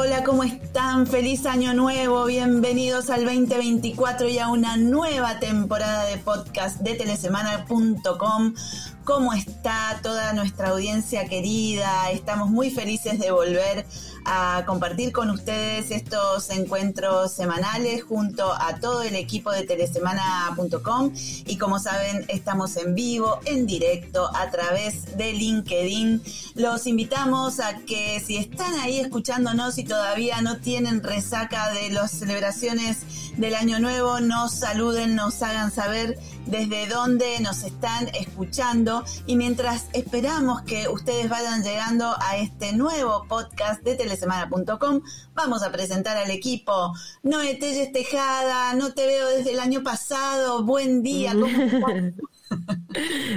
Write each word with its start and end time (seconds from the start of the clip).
Hola, 0.00 0.22
¿cómo 0.22 0.44
están? 0.44 1.08
Feliz 1.08 1.44
año 1.44 1.74
nuevo, 1.74 2.24
bienvenidos 2.24 3.10
al 3.10 3.24
2024 3.24 4.28
y 4.28 4.38
a 4.38 4.46
una 4.46 4.76
nueva 4.76 5.40
temporada 5.40 6.04
de 6.04 6.18
podcast 6.18 6.78
de 6.82 6.94
telesemana.com. 6.94 8.54
¿Cómo 9.02 9.32
está 9.32 9.98
toda 10.00 10.32
nuestra 10.34 10.68
audiencia 10.68 11.26
querida? 11.28 12.12
Estamos 12.12 12.48
muy 12.48 12.70
felices 12.70 13.18
de 13.18 13.32
volver 13.32 13.86
a 14.30 14.64
compartir 14.66 15.10
con 15.10 15.30
ustedes 15.30 15.90
estos 15.90 16.50
encuentros 16.50 17.32
semanales 17.32 18.02
junto 18.04 18.52
a 18.52 18.78
todo 18.78 19.02
el 19.02 19.16
equipo 19.16 19.50
de 19.50 19.64
telesemana.com 19.64 21.12
y 21.46 21.56
como 21.56 21.78
saben 21.78 22.26
estamos 22.28 22.76
en 22.76 22.94
vivo, 22.94 23.40
en 23.46 23.66
directo 23.66 24.30
a 24.36 24.50
través 24.50 25.16
de 25.16 25.32
LinkedIn. 25.32 26.22
Los 26.56 26.86
invitamos 26.86 27.58
a 27.58 27.78
que 27.78 28.20
si 28.20 28.36
están 28.36 28.74
ahí 28.80 29.00
escuchándonos 29.00 29.78
y 29.78 29.84
todavía 29.84 30.42
no 30.42 30.58
tienen 30.58 31.02
resaca 31.02 31.72
de 31.72 31.88
las 31.88 32.10
celebraciones 32.10 32.98
del 33.38 33.54
año 33.54 33.78
nuevo, 33.78 34.20
nos 34.20 34.52
saluden, 34.52 35.14
nos 35.14 35.42
hagan 35.42 35.70
saber 35.70 36.18
desde 36.48 36.86
dónde 36.86 37.38
nos 37.40 37.62
están 37.62 38.08
escuchando 38.14 39.04
y 39.26 39.36
mientras 39.36 39.88
esperamos 39.92 40.62
que 40.62 40.88
ustedes 40.88 41.28
vayan 41.28 41.62
llegando 41.62 42.14
a 42.20 42.38
este 42.38 42.72
nuevo 42.72 43.26
podcast 43.28 43.84
de 43.84 43.96
telesemana.com, 43.96 45.02
vamos 45.34 45.62
a 45.62 45.70
presentar 45.70 46.16
al 46.16 46.30
equipo. 46.30 46.94
Noé 47.22 47.56
Telles 47.56 47.92
Tejada, 47.92 48.72
no 48.74 48.94
te 48.94 49.06
veo 49.06 49.28
desde 49.28 49.52
el 49.52 49.60
año 49.60 49.82
pasado, 49.82 50.64
buen 50.64 51.02
día, 51.02 51.34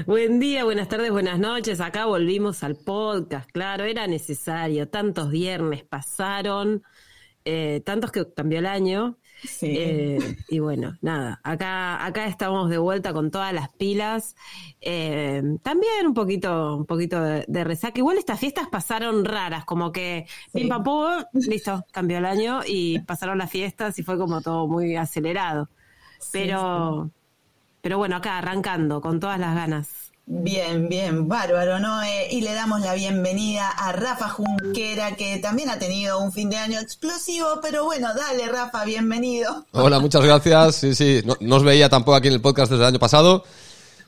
Buen 0.05 0.39
día, 0.39 0.63
buenas 0.63 0.87
tardes, 0.87 1.11
buenas 1.11 1.37
noches. 1.37 1.81
Acá 1.81 2.05
volvimos 2.05 2.63
al 2.63 2.77
podcast, 2.77 3.51
claro, 3.51 3.83
era 3.83 4.07
necesario. 4.07 4.87
Tantos 4.87 5.31
viernes 5.31 5.83
pasaron, 5.83 6.81
eh, 7.43 7.81
tantos 7.85 8.13
que 8.13 8.33
cambió 8.33 8.59
el 8.59 8.67
año. 8.67 9.17
Eh, 9.61 10.37
y 10.49 10.59
bueno, 10.59 10.97
nada, 11.01 11.39
acá, 11.43 12.05
acá 12.05 12.27
estamos 12.27 12.69
de 12.69 12.77
vuelta 12.77 13.13
con 13.13 13.31
todas 13.31 13.53
las 13.53 13.69
pilas. 13.69 14.35
Eh, 14.81 15.41
también 15.63 16.07
un 16.07 16.13
poquito, 16.13 16.77
un 16.77 16.85
poquito 16.85 17.21
de, 17.21 17.63
resaca. 17.63 17.97
Igual 17.99 18.17
estas 18.17 18.39
fiestas 18.39 18.67
pasaron 18.69 19.25
raras, 19.25 19.65
como 19.65 19.91
que 19.91 20.25
pim 20.53 20.69
pam 20.69 20.83
listo, 21.33 21.85
cambió 21.91 22.17
el 22.17 22.25
año 22.25 22.61
y 22.65 22.99
pasaron 22.99 23.37
las 23.37 23.49
fiestas 23.49 23.97
y 23.99 24.03
fue 24.03 24.17
como 24.17 24.41
todo 24.41 24.67
muy 24.67 24.95
acelerado. 24.95 25.69
Pero, 26.31 27.09
pero 27.81 27.97
bueno, 27.97 28.17
acá 28.17 28.37
arrancando 28.37 29.01
con 29.01 29.19
todas 29.19 29.39
las 29.39 29.55
ganas. 29.55 30.00
Bien, 30.33 30.87
bien, 30.87 31.27
bárbaro, 31.27 31.77
¿no? 31.81 32.01
Eh, 32.03 32.29
y 32.31 32.39
le 32.39 32.53
damos 32.53 32.79
la 32.79 32.93
bienvenida 32.93 33.67
a 33.67 33.91
Rafa 33.91 34.29
Junquera, 34.29 35.17
que 35.17 35.39
también 35.39 35.69
ha 35.69 35.77
tenido 35.77 36.19
un 36.19 36.31
fin 36.31 36.49
de 36.49 36.55
año 36.55 36.79
explosivo, 36.79 37.59
pero 37.61 37.83
bueno, 37.83 38.07
dale, 38.15 38.47
Rafa, 38.47 38.85
bienvenido. 38.85 39.65
Hola, 39.71 39.99
muchas 39.99 40.23
gracias. 40.23 40.77
Sí, 40.77 40.95
sí, 40.95 41.21
no, 41.25 41.55
os 41.57 41.63
veía 41.65 41.89
tampoco 41.89 42.15
aquí 42.15 42.29
en 42.29 42.35
el 42.35 42.41
podcast 42.41 42.71
desde 42.71 42.83
el 42.83 42.87
año 42.87 42.99
pasado. 42.99 43.43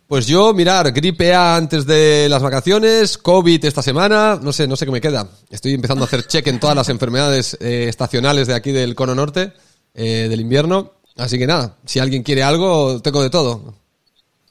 Pues 0.07 0.25
yo, 0.25 0.53
mirar, 0.53 0.93
gripe 0.93 1.33
A 1.33 1.57
antes 1.57 1.85
de 1.85 2.27
las 2.29 2.41
vacaciones, 2.41 3.17
COVID 3.17 3.65
esta 3.65 3.81
semana, 3.81 4.39
no 4.41 4.53
sé, 4.53 4.65
no 4.65 4.77
sé 4.77 4.85
qué 4.85 4.93
me 4.93 5.01
queda. 5.01 5.27
Estoy 5.49 5.73
empezando 5.73 6.05
a 6.05 6.07
hacer 6.07 6.25
check 6.25 6.47
en 6.47 6.61
todas 6.61 6.77
las 6.77 6.87
enfermedades 6.87 7.57
eh, 7.59 7.87
estacionales 7.89 8.47
de 8.47 8.53
aquí 8.53 8.71
del 8.71 8.95
cono 8.95 9.13
norte, 9.13 9.51
eh, 9.93 10.27
del 10.29 10.39
invierno. 10.39 10.93
Así 11.17 11.37
que 11.37 11.47
nada, 11.47 11.75
si 11.85 11.99
alguien 11.99 12.23
quiere 12.23 12.43
algo, 12.43 13.01
tengo 13.01 13.21
de 13.21 13.29
todo. 13.29 13.82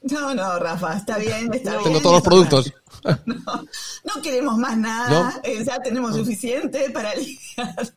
No, 0.03 0.35
no, 0.35 0.59
Rafa, 0.59 0.97
está 0.97 1.19
bien, 1.19 1.53
está 1.55 1.79
Tengo 1.79 2.01
todos 2.01 2.17
los 2.17 2.23
productos. 2.23 2.73
No, 4.05 4.23
queremos 4.23 4.59
más 4.59 4.77
nada, 4.77 5.41
eh, 5.43 5.65
ya 5.65 5.81
tenemos 5.83 6.15
suficiente 6.15 6.91
para 6.91 7.15
lidiar. 7.15 7.95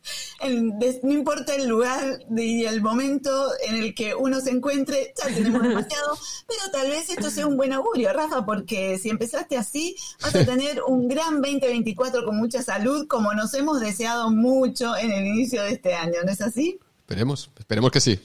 no 1.02 1.12
importa 1.12 1.54
el 1.54 1.68
lugar 1.68 2.24
y 2.36 2.64
el 2.64 2.82
momento 2.82 3.50
en 3.68 3.76
el 3.76 3.94
que 3.94 4.14
uno 4.14 4.40
se 4.40 4.50
encuentre, 4.50 5.14
ya 5.16 5.32
tenemos 5.32 5.62
demasiado, 5.68 6.18
pero 6.48 6.60
tal 6.72 6.90
vez 6.90 7.08
esto 7.10 7.30
sea 7.30 7.46
un 7.46 7.56
buen 7.56 7.72
augurio, 7.72 8.12
Rafa, 8.12 8.44
porque 8.44 8.98
si 8.98 9.10
empezaste 9.10 9.56
así, 9.56 9.94
vas 10.22 10.34
a 10.34 10.44
tener 10.44 10.82
un 10.82 11.06
gran 11.06 11.40
2024 11.40 12.24
con 12.24 12.36
mucha 12.36 12.62
salud, 12.62 13.06
como 13.06 13.32
nos 13.34 13.54
hemos 13.54 13.80
deseado 13.80 14.30
mucho 14.30 14.96
en 14.96 15.12
el 15.12 15.26
inicio 15.26 15.62
de 15.62 15.72
este 15.72 15.94
año, 15.94 16.20
¿no 16.24 16.32
es 16.32 16.40
así? 16.40 16.80
Esperemos, 17.00 17.50
esperemos 17.58 17.90
que 17.92 18.00
sí. 18.00 18.18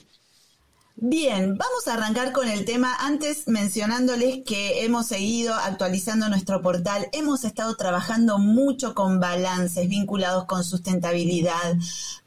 Bien, 1.04 1.58
vamos 1.58 1.88
a 1.88 1.94
arrancar 1.94 2.30
con 2.30 2.46
el 2.46 2.64
tema. 2.64 2.94
Antes 3.00 3.48
mencionándoles 3.48 4.44
que 4.46 4.84
hemos 4.84 5.08
seguido 5.08 5.52
actualizando 5.52 6.28
nuestro 6.28 6.62
portal, 6.62 7.08
hemos 7.10 7.42
estado 7.42 7.74
trabajando 7.74 8.38
mucho 8.38 8.94
con 8.94 9.18
balances 9.18 9.88
vinculados 9.88 10.44
con 10.44 10.62
sustentabilidad, 10.62 11.74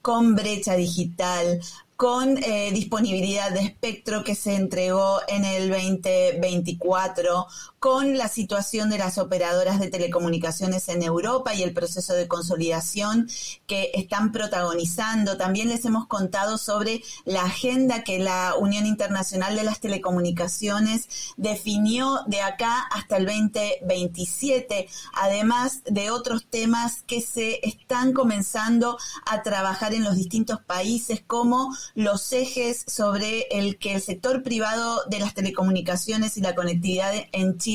con 0.01 0.35
brecha 0.35 0.75
digital, 0.75 1.61
con 1.95 2.37
eh, 2.43 2.71
disponibilidad 2.73 3.49
de 3.51 3.61
espectro 3.61 4.25
que 4.25 4.35
se 4.35 4.55
entregó 4.55 5.19
en 5.29 5.45
el 5.45 5.69
2024, 5.69 7.47
con 7.85 8.17
la 8.17 8.29
situación 8.29 8.89
de 8.89 8.97
las 8.97 9.19
operadoras 9.19 9.79
de 9.79 9.91
telecomunicaciones 9.91 10.89
en 10.89 11.03
Europa 11.03 11.53
y 11.53 11.61
el 11.61 11.71
proceso 11.71 12.15
de 12.15 12.27
consolidación 12.27 13.29
que 13.67 13.91
están 13.93 14.31
protagonizando. 14.31 15.37
También 15.37 15.69
les 15.69 15.85
hemos 15.85 16.07
contado 16.07 16.57
sobre 16.57 17.03
la 17.25 17.43
agenda 17.43 18.03
que 18.03 18.17
la 18.17 18.55
Unión 18.57 18.87
Internacional 18.87 19.55
de 19.55 19.65
las 19.65 19.81
Telecomunicaciones 19.81 21.35
definió 21.37 22.21
de 22.25 22.41
acá 22.41 22.87
hasta 22.89 23.17
el 23.17 23.27
2027, 23.27 24.87
además 25.13 25.81
de 25.85 26.09
otros 26.09 26.47
temas 26.49 27.03
que 27.03 27.21
se 27.21 27.59
están 27.61 28.13
comenzando 28.13 28.97
a 29.27 29.43
trabajar 29.43 29.93
en 29.93 30.03
los 30.03 30.15
distintos 30.15 30.59
países 30.59 31.21
como 31.21 31.69
los 31.93 32.33
ejes 32.33 32.83
sobre 32.87 33.41
el 33.51 33.77
que 33.77 33.93
el 33.93 34.01
sector 34.01 34.41
privado 34.41 35.03
de 35.07 35.19
las 35.19 35.35
telecomunicaciones 35.35 36.35
y 36.37 36.41
la 36.41 36.55
conectividad 36.55 37.13
en 37.31 37.59
Chile 37.59 37.74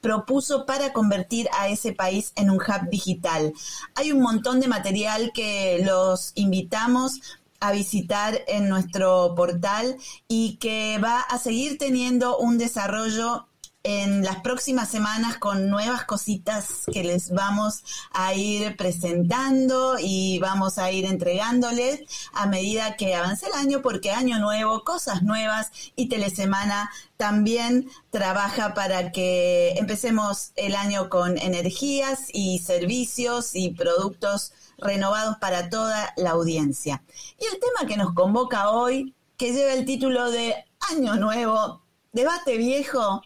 propuso 0.00 0.66
para 0.66 0.92
convertir 0.92 1.48
a 1.58 1.68
ese 1.68 1.92
país 1.92 2.32
en 2.36 2.50
un 2.50 2.56
hub 2.56 2.90
digital. 2.90 3.52
Hay 3.94 4.12
un 4.12 4.20
montón 4.20 4.60
de 4.60 4.68
material 4.68 5.32
que 5.34 5.82
los 5.84 6.32
invitamos 6.34 7.20
a 7.60 7.72
visitar 7.72 8.42
en 8.46 8.68
nuestro 8.68 9.34
portal 9.34 9.96
y 10.28 10.56
que 10.56 10.98
va 11.02 11.20
a 11.20 11.38
seguir 11.38 11.78
teniendo 11.78 12.36
un 12.36 12.58
desarrollo 12.58 13.48
en 13.84 14.24
las 14.24 14.40
próximas 14.40 14.88
semanas 14.88 15.36
con 15.36 15.68
nuevas 15.68 16.06
cositas 16.06 16.84
que 16.90 17.04
les 17.04 17.30
vamos 17.30 17.84
a 18.12 18.32
ir 18.32 18.76
presentando 18.76 19.96
y 20.00 20.38
vamos 20.38 20.78
a 20.78 20.90
ir 20.90 21.04
entregándoles 21.04 22.00
a 22.32 22.46
medida 22.46 22.96
que 22.96 23.14
avance 23.14 23.46
el 23.46 23.52
año, 23.52 23.82
porque 23.82 24.10
año 24.10 24.38
nuevo, 24.38 24.84
cosas 24.84 25.22
nuevas 25.22 25.70
y 25.96 26.08
Telesemana 26.08 26.90
también 27.18 27.90
trabaja 28.10 28.72
para 28.72 29.12
que 29.12 29.74
empecemos 29.76 30.52
el 30.56 30.74
año 30.76 31.10
con 31.10 31.36
energías 31.36 32.28
y 32.32 32.60
servicios 32.60 33.50
y 33.54 33.72
productos 33.72 34.54
renovados 34.78 35.36
para 35.36 35.68
toda 35.68 36.14
la 36.16 36.30
audiencia. 36.30 37.02
Y 37.38 37.44
el 37.44 37.60
tema 37.60 37.86
que 37.86 37.98
nos 37.98 38.14
convoca 38.14 38.70
hoy, 38.70 39.14
que 39.36 39.52
lleva 39.52 39.74
el 39.74 39.84
título 39.84 40.30
de 40.30 40.54
Año 40.90 41.16
Nuevo, 41.16 41.82
debate 42.12 42.56
viejo, 42.56 43.22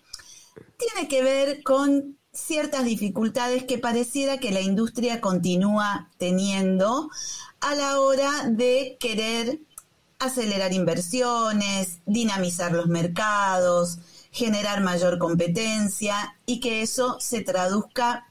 tiene 0.78 1.08
que 1.08 1.22
ver 1.22 1.62
con 1.64 2.16
ciertas 2.32 2.84
dificultades 2.84 3.64
que 3.64 3.78
pareciera 3.78 4.38
que 4.38 4.52
la 4.52 4.60
industria 4.60 5.20
continúa 5.20 6.08
teniendo 6.18 7.10
a 7.60 7.74
la 7.74 8.00
hora 8.00 8.44
de 8.48 8.96
querer 9.00 9.58
acelerar 10.20 10.72
inversiones, 10.72 11.98
dinamizar 12.06 12.72
los 12.72 12.86
mercados, 12.86 13.98
generar 14.30 14.80
mayor 14.80 15.18
competencia 15.18 16.36
y 16.46 16.60
que 16.60 16.82
eso 16.82 17.18
se 17.18 17.42
traduzca 17.42 18.28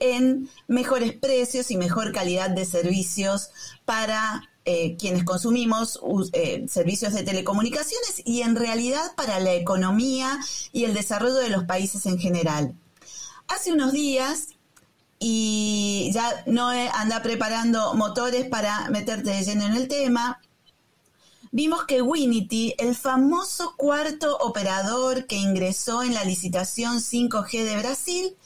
en 0.00 0.48
mejores 0.66 1.12
precios 1.12 1.70
y 1.70 1.76
mejor 1.76 2.12
calidad 2.12 2.50
de 2.50 2.64
servicios 2.64 3.50
para 3.84 4.48
eh, 4.66 4.96
quienes 4.96 5.24
consumimos 5.24 6.00
eh, 6.32 6.64
servicios 6.68 7.12
de 7.12 7.22
telecomunicaciones 7.22 8.22
y 8.24 8.42
en 8.42 8.56
realidad 8.56 9.14
para 9.16 9.38
la 9.38 9.52
economía 9.52 10.38
y 10.72 10.84
el 10.84 10.94
desarrollo 10.94 11.36
de 11.36 11.50
los 11.50 11.64
países 11.64 12.06
en 12.06 12.18
general. 12.18 12.74
Hace 13.46 13.72
unos 13.72 13.92
días, 13.92 14.48
y 15.18 16.10
ya 16.14 16.42
no 16.46 16.68
anda 16.68 17.22
preparando 17.22 17.94
motores 17.94 18.46
para 18.46 18.88
meterte 18.90 19.30
de 19.30 19.42
lleno 19.42 19.66
en 19.66 19.74
el 19.74 19.88
tema, 19.88 20.40
vimos 21.52 21.84
que 21.84 22.02
Winity, 22.02 22.74
el 22.78 22.96
famoso 22.96 23.74
cuarto 23.76 24.36
operador 24.38 25.26
que 25.26 25.36
ingresó 25.36 26.02
en 26.02 26.14
la 26.14 26.24
licitación 26.24 26.98
5G 26.98 27.64
de 27.64 27.78
Brasil, 27.78 28.36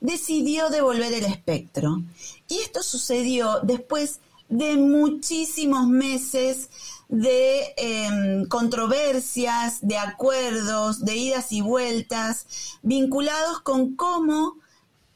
decidió 0.00 0.68
devolver 0.68 1.12
el 1.12 1.24
espectro. 1.24 2.02
Y 2.48 2.58
esto 2.58 2.82
sucedió 2.82 3.60
después 3.62 4.20
de 4.48 4.76
muchísimos 4.76 5.86
meses 5.88 6.70
de 7.08 7.74
em, 7.76 8.46
controversias, 8.46 9.78
de 9.80 9.96
acuerdos, 9.96 11.04
de 11.04 11.16
idas 11.16 11.52
y 11.52 11.60
vueltas, 11.60 12.46
vinculados 12.82 13.60
con 13.60 13.96
cómo 13.96 14.56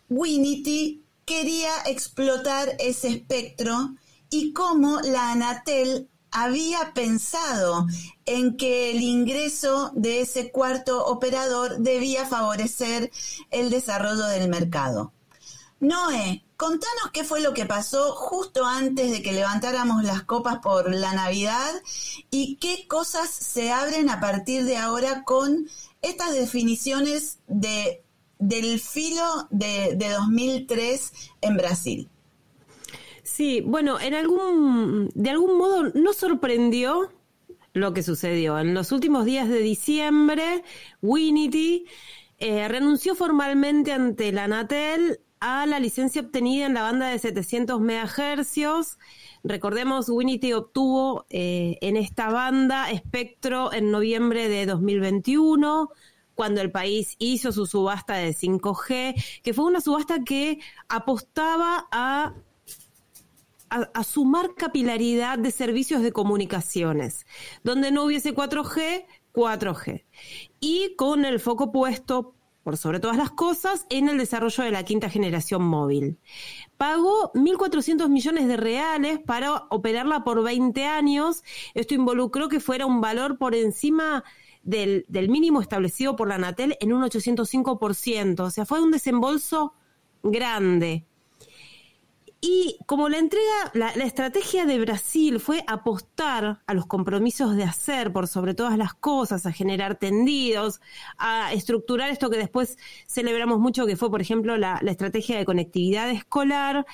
Winity 0.08 1.02
quería 1.24 1.70
explotar 1.86 2.76
ese 2.78 3.08
espectro 3.08 3.94
y 4.30 4.52
cómo 4.52 5.00
la 5.00 5.32
Anatel 5.32 6.08
había 6.32 6.92
pensado 6.94 7.86
en 8.24 8.56
que 8.56 8.90
el 8.92 9.00
ingreso 9.00 9.90
de 9.94 10.20
ese 10.20 10.50
cuarto 10.50 11.04
operador 11.06 11.78
debía 11.78 12.26
favorecer 12.26 13.10
el 13.50 13.70
desarrollo 13.70 14.24
del 14.26 14.48
mercado. 14.48 15.12
Noé, 15.80 16.44
contanos 16.60 17.10
qué 17.14 17.24
fue 17.24 17.40
lo 17.40 17.54
que 17.54 17.64
pasó 17.64 18.12
justo 18.12 18.66
antes 18.66 19.10
de 19.10 19.22
que 19.22 19.32
levantáramos 19.32 20.04
las 20.04 20.24
copas 20.24 20.58
por 20.58 20.94
la 20.94 21.14
Navidad 21.14 21.70
y 22.30 22.56
qué 22.56 22.86
cosas 22.86 23.30
se 23.30 23.72
abren 23.72 24.10
a 24.10 24.20
partir 24.20 24.64
de 24.64 24.76
ahora 24.76 25.24
con 25.24 25.70
estas 26.02 26.34
definiciones 26.34 27.38
de, 27.48 28.02
del 28.38 28.78
filo 28.78 29.48
de, 29.48 29.94
de 29.96 30.10
2003 30.10 31.12
en 31.40 31.56
Brasil. 31.56 32.08
Sí, 33.22 33.62
bueno, 33.62 33.98
en 33.98 34.12
algún, 34.12 35.10
de 35.14 35.30
algún 35.30 35.56
modo 35.56 35.90
no 35.94 36.12
sorprendió 36.12 37.10
lo 37.72 37.94
que 37.94 38.02
sucedió. 38.02 38.58
En 38.58 38.74
los 38.74 38.92
últimos 38.92 39.24
días 39.24 39.48
de 39.48 39.60
diciembre, 39.60 40.62
Winity 41.00 41.86
eh, 42.36 42.68
renunció 42.68 43.14
formalmente 43.14 43.92
ante 43.92 44.30
la 44.30 44.44
Anatel 44.44 45.20
a 45.40 45.66
la 45.66 45.80
licencia 45.80 46.22
obtenida 46.22 46.66
en 46.66 46.74
la 46.74 46.82
banda 46.82 47.08
de 47.08 47.18
700 47.18 47.80
MHz. 47.80 48.98
Recordemos, 49.42 50.08
Winity 50.08 50.52
obtuvo 50.52 51.26
eh, 51.30 51.78
en 51.80 51.96
esta 51.96 52.30
banda 52.30 52.90
espectro 52.90 53.72
en 53.72 53.90
noviembre 53.90 54.48
de 54.48 54.66
2021 54.66 55.90
cuando 56.34 56.60
el 56.62 56.70
país 56.70 57.16
hizo 57.18 57.52
su 57.52 57.66
subasta 57.66 58.14
de 58.14 58.30
5G, 58.30 59.42
que 59.42 59.52
fue 59.52 59.66
una 59.66 59.80
subasta 59.80 60.24
que 60.24 60.58
apostaba 60.88 61.86
a 61.92 62.34
a, 63.70 64.04
sumar 64.04 64.54
capilaridad 64.54 65.38
de 65.38 65.50
servicios 65.50 66.02
de 66.02 66.12
comunicaciones, 66.12 67.26
donde 67.62 67.92
no 67.92 68.04
hubiese 68.04 68.34
4G, 68.34 69.06
4G. 69.32 70.04
Y 70.58 70.94
con 70.96 71.24
el 71.24 71.40
foco 71.40 71.72
puesto 71.72 72.34
por 72.62 72.76
sobre 72.76 73.00
todas 73.00 73.16
las 73.16 73.30
cosas, 73.30 73.86
en 73.90 74.08
el 74.08 74.18
desarrollo 74.18 74.64
de 74.64 74.70
la 74.70 74.84
quinta 74.84 75.08
generación 75.10 75.62
móvil. 75.62 76.18
Pagó 76.76 77.32
1.400 77.34 78.08
millones 78.08 78.48
de 78.48 78.56
reales 78.56 79.18
para 79.18 79.64
operarla 79.70 80.24
por 80.24 80.42
20 80.42 80.84
años. 80.84 81.42
Esto 81.74 81.94
involucró 81.94 82.48
que 82.48 82.60
fuera 82.60 82.86
un 82.86 83.00
valor 83.00 83.38
por 83.38 83.54
encima 83.54 84.24
del, 84.62 85.04
del 85.08 85.28
mínimo 85.28 85.60
establecido 85.60 86.16
por 86.16 86.28
la 86.28 86.38
Natel 86.38 86.76
en 86.80 86.92
un 86.92 87.02
805%. 87.02 88.40
O 88.40 88.50
sea, 88.50 88.66
fue 88.66 88.82
un 88.82 88.90
desembolso 88.90 89.74
grande. 90.22 91.06
Y 92.42 92.78
como 92.86 93.10
la 93.10 93.18
entrega, 93.18 93.70
la, 93.74 93.90
estrategia 93.90 94.64
de 94.64 94.78
Brasil 94.78 95.40
fue 95.40 95.62
apostar 95.66 96.62
a 96.66 96.72
los 96.72 96.86
compromisos 96.86 97.54
de 97.54 97.64
hacer 97.64 98.14
por 98.14 98.28
sobre 98.28 98.54
todas 98.54 98.78
las 98.78 98.94
cosas, 98.94 99.44
a 99.44 99.52
generar 99.52 99.96
tendidos, 99.98 100.80
a 101.18 101.52
estructurar 101.52 102.08
esto 102.08 102.30
que 102.30 102.38
después 102.38 102.78
celebramos 103.06 103.58
mucho, 103.58 103.84
que 103.84 103.96
fue, 103.96 104.10
por 104.10 104.22
ejemplo, 104.22 104.56
la, 104.56 104.80
estrategia 104.86 105.36
de 105.36 105.44
conectividad 105.44 106.10
escolar. 106.10 106.86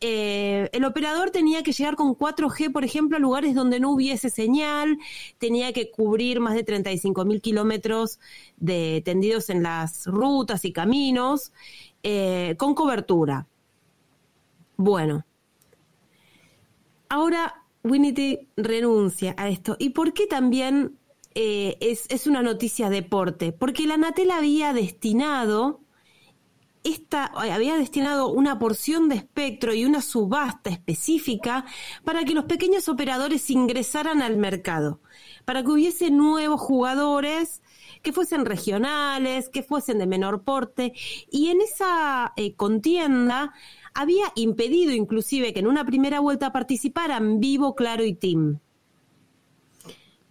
Eh, 0.00 0.70
el 0.72 0.84
operador 0.86 1.30
tenía 1.30 1.62
que 1.62 1.72
llegar 1.72 1.96
con 1.96 2.16
4G, 2.16 2.72
por 2.72 2.84
ejemplo, 2.84 3.18
a 3.18 3.20
lugares 3.20 3.54
donde 3.54 3.80
no 3.80 3.90
hubiese 3.90 4.30
señal, 4.30 4.98
tenía 5.36 5.74
que 5.74 5.90
cubrir 5.90 6.40
más 6.40 6.54
de 6.54 6.64
35 6.64 7.26
mil 7.26 7.42
kilómetros 7.42 8.20
de 8.56 9.02
tendidos 9.04 9.50
en 9.50 9.62
las 9.62 10.06
rutas 10.06 10.64
y 10.64 10.72
caminos, 10.72 11.52
eh, 12.02 12.54
con 12.56 12.74
cobertura. 12.74 13.48
Bueno, 14.76 15.24
ahora 17.08 17.64
Winity 17.82 18.48
renuncia 18.56 19.34
a 19.38 19.48
esto. 19.48 19.76
¿Y 19.78 19.90
por 19.90 20.12
qué 20.12 20.26
también 20.26 20.98
eh, 21.34 21.76
es, 21.80 22.06
es, 22.08 22.26
una 22.26 22.42
noticia 22.42 22.90
deporte? 22.90 23.52
Porque 23.52 23.86
la 23.86 23.96
Natel 23.96 24.30
había 24.30 24.72
destinado 24.72 25.84
esta, 26.84 27.24
había 27.24 27.76
destinado 27.76 28.28
una 28.28 28.58
porción 28.58 29.08
de 29.08 29.16
espectro 29.16 29.72
y 29.72 29.86
una 29.86 30.02
subasta 30.02 30.68
específica 30.68 31.64
para 32.04 32.24
que 32.24 32.34
los 32.34 32.44
pequeños 32.44 32.90
operadores 32.90 33.48
ingresaran 33.48 34.20
al 34.20 34.36
mercado, 34.36 35.00
para 35.46 35.62
que 35.62 35.70
hubiese 35.70 36.10
nuevos 36.10 36.60
jugadores 36.60 37.62
que 38.02 38.12
fuesen 38.12 38.44
regionales, 38.44 39.48
que 39.48 39.62
fuesen 39.62 39.98
de 39.98 40.06
menor 40.06 40.42
porte, 40.42 40.92
y 41.30 41.48
en 41.48 41.62
esa 41.62 42.34
eh, 42.36 42.54
contienda 42.54 43.54
había 43.94 44.26
impedido 44.34 44.92
inclusive 44.92 45.52
que 45.52 45.60
en 45.60 45.66
una 45.66 45.84
primera 45.84 46.20
vuelta 46.20 46.52
participaran 46.52 47.40
Vivo, 47.40 47.74
Claro 47.74 48.04
y 48.04 48.14
Team. 48.14 48.58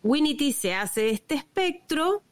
Winity 0.04 0.52
se 0.52 0.76
hace 0.76 1.10
este 1.10 1.36
espectro 1.36 2.24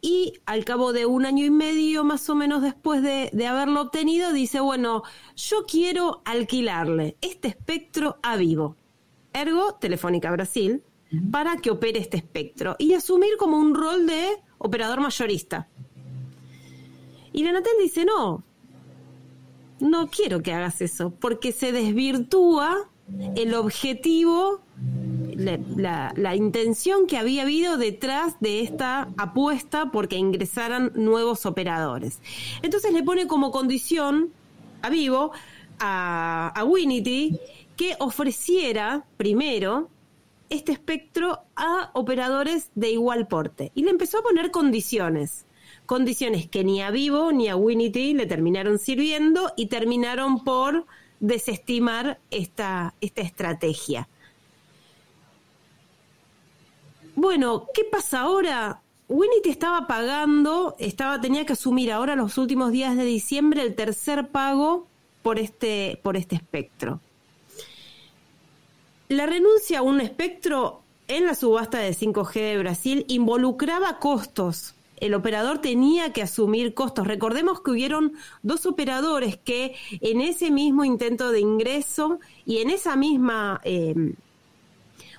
y 0.00 0.34
al 0.46 0.64
cabo 0.64 0.92
de 0.92 1.06
un 1.06 1.24
año 1.26 1.44
y 1.44 1.50
medio 1.50 2.04
más 2.04 2.28
o 2.28 2.34
menos 2.34 2.62
después 2.62 3.02
de, 3.02 3.46
haberlo 3.46 3.80
obtenido 3.80 4.32
dice, 4.32 4.60
bueno, 4.60 5.02
yo 5.34 5.64
quiero 5.66 6.22
alquilarle 6.24 7.16
este 7.20 7.48
espectro 7.48 8.18
a 8.22 8.36
Vivo, 8.36 8.76
ergo 9.32 9.74
Telefónica 9.74 10.30
Brasil, 10.30 10.82
para 11.32 11.56
que 11.56 11.70
opere 11.70 12.00
este 12.00 12.18
espectro 12.18 12.76
y 12.78 12.92
asumir 12.92 13.36
como 13.38 13.56
un 13.58 13.74
rol 13.74 14.06
de 14.06 14.42
operador 14.58 15.00
mayorista. 15.00 15.68
Y 17.32 17.42
la 17.42 17.52
Natel 17.52 17.72
dice, 17.80 18.04
no, 18.04 18.44
no 19.84 20.08
quiero 20.08 20.42
que 20.42 20.52
hagas 20.52 20.80
eso, 20.80 21.10
porque 21.10 21.52
se 21.52 21.70
desvirtúa 21.72 22.88
el 23.36 23.54
objetivo, 23.54 24.62
la, 25.36 26.34
intención 26.34 27.06
que 27.06 27.18
había 27.18 27.42
habido 27.42 27.76
detrás 27.76 28.36
de 28.40 28.60
esta 28.60 29.08
apuesta 29.18 29.90
porque 29.90 30.16
ingresaran 30.16 30.90
nuevos 30.94 31.44
operadores. 31.44 32.20
Entonces 32.62 32.92
le 32.92 33.02
pone 33.02 33.26
como 33.26 33.50
condición 33.50 34.30
a 34.80 34.88
Vivo, 34.88 35.32
a, 35.78 36.52
a 36.54 36.64
Winity, 36.64 37.38
que 37.76 37.94
ofreciera 37.98 39.04
primero 39.16 39.90
este 40.48 40.72
espectro 40.72 41.40
a 41.56 41.90
operadores 41.92 42.70
de 42.74 42.90
igual 42.90 43.26
porte. 43.26 43.70
Y 43.74 43.82
le 43.82 43.90
empezó 43.90 44.18
a 44.18 44.22
poner 44.22 44.50
condiciones 44.50 45.44
condiciones 45.86 46.48
que 46.48 46.64
ni 46.64 46.82
a 46.82 46.90
Vivo 46.90 47.32
ni 47.32 47.48
a 47.48 47.56
Winity 47.56 48.14
le 48.14 48.26
terminaron 48.26 48.78
sirviendo 48.78 49.52
y 49.56 49.66
terminaron 49.66 50.44
por 50.44 50.86
desestimar 51.20 52.18
esta, 52.30 52.94
esta 53.00 53.22
estrategia. 53.22 54.08
Bueno, 57.16 57.68
¿qué 57.72 57.84
pasa 57.84 58.22
ahora? 58.22 58.80
Winity 59.08 59.50
estaba 59.50 59.86
pagando, 59.86 60.74
estaba, 60.78 61.20
tenía 61.20 61.44
que 61.44 61.52
asumir 61.52 61.92
ahora 61.92 62.16
los 62.16 62.38
últimos 62.38 62.72
días 62.72 62.96
de 62.96 63.04
diciembre 63.04 63.62
el 63.62 63.74
tercer 63.74 64.28
pago 64.28 64.86
por 65.22 65.38
este, 65.38 66.00
por 66.02 66.16
este 66.16 66.36
espectro. 66.36 67.00
La 69.08 69.26
renuncia 69.26 69.80
a 69.80 69.82
un 69.82 70.00
espectro 70.00 70.80
en 71.06 71.26
la 71.26 71.34
subasta 71.34 71.78
de 71.78 71.90
5G 71.90 72.32
de 72.32 72.58
Brasil 72.58 73.04
involucraba 73.08 73.98
costos 73.98 74.74
el 75.04 75.12
operador 75.12 75.58
tenía 75.58 76.12
que 76.14 76.22
asumir 76.22 76.72
costos. 76.72 77.06
Recordemos 77.06 77.60
que 77.60 77.72
hubieron 77.72 78.14
dos 78.42 78.64
operadores 78.64 79.36
que 79.36 79.74
en 80.00 80.22
ese 80.22 80.50
mismo 80.50 80.82
intento 80.84 81.30
de 81.30 81.40
ingreso 81.40 82.20
y 82.46 82.58
en 82.58 82.70
esa 82.70 82.96
misma... 82.96 83.60
Eh, 83.64 84.14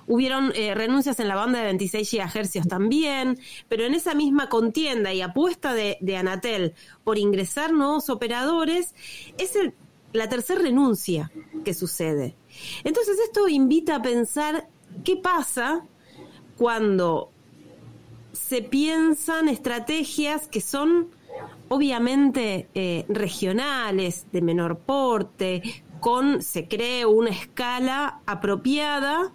hubieron 0.08 0.52
eh, 0.54 0.72
renuncias 0.74 1.18
en 1.18 1.26
la 1.26 1.34
banda 1.34 1.58
de 1.58 1.64
26 1.64 2.12
GHz 2.12 2.68
también, 2.68 3.40
pero 3.68 3.84
en 3.84 3.94
esa 3.94 4.14
misma 4.14 4.48
contienda 4.48 5.12
y 5.12 5.20
apuesta 5.20 5.74
de, 5.74 5.98
Anatel 6.16 6.74
por 7.02 7.18
ingresar 7.18 7.72
nuevos 7.72 8.08
operadores, 8.08 8.94
es 9.36 9.58
la 10.12 10.28
tercera 10.28 10.60
renuncia 10.60 11.32
que 11.64 11.74
sucede. 11.74 12.36
Entonces 12.84 13.18
esto 13.18 13.48
invita 13.48 13.96
a 13.96 14.02
pensar 14.02 14.68
qué 15.02 15.16
pasa 15.16 15.84
cuando 16.56 17.32
se 18.36 18.62
piensan 18.62 19.48
estrategias 19.48 20.46
que 20.46 20.60
son 20.60 21.08
obviamente 21.68 22.68
eh, 22.74 23.04
regionales, 23.08 24.26
de 24.32 24.42
menor 24.42 24.78
porte, 24.78 25.62
con, 26.00 26.42
se 26.42 26.68
cree, 26.68 27.06
una 27.06 27.30
escala 27.30 28.20
apropiada 28.26 29.32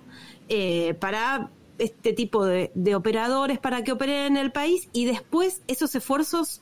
eh, 0.49 0.95
para 0.99 1.49
este 1.77 2.13
tipo 2.13 2.45
de, 2.45 2.71
operadores 2.95 3.59
para 3.59 3.83
que 3.83 3.91
operen 3.91 4.35
en 4.35 4.37
el 4.37 4.51
país 4.51 4.87
y 4.93 5.05
después 5.05 5.61
esos 5.67 5.93
esfuerzos 5.95 6.61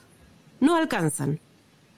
no 0.62 0.76
alcanzan 0.76 1.40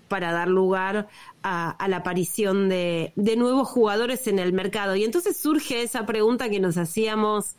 para 0.08 0.32
dar 0.32 0.48
lugar 0.50 1.08
a, 1.44 1.88
la 1.88 1.98
aparición 1.98 2.68
de, 2.68 3.14
de, 3.16 3.38
nuevos 3.38 3.70
jugadores 3.70 4.28
en 4.28 4.40
el 4.40 4.52
mercado. 4.52 4.96
Y 4.98 5.06
entonces 5.06 5.38
surge 5.38 5.84
esa 5.84 6.06
pregunta 6.06 6.50
que 6.50 6.60
nos 6.60 6.78
hacíamos 6.78 7.56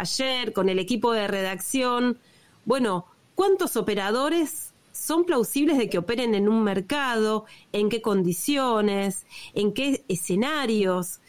ayer 0.00 0.52
con 0.52 0.68
el 0.68 0.78
equipo 0.78 1.12
de 1.12 1.28
redacción, 1.28 2.18
bueno, 2.64 3.06
¿cuántos 3.34 3.76
operadores 3.76 4.70
son 5.00 5.24
plausibles 5.24 5.78
de 5.78 5.88
que 5.88 5.98
operen 5.98 6.34
en 6.34 6.48
un 6.48 6.62
mercado, 6.62 7.46
en 7.72 7.88
qué 7.88 8.02
condiciones, 8.02 9.26
en 9.54 9.72
qué 9.72 10.04
escenarios. 10.08 11.20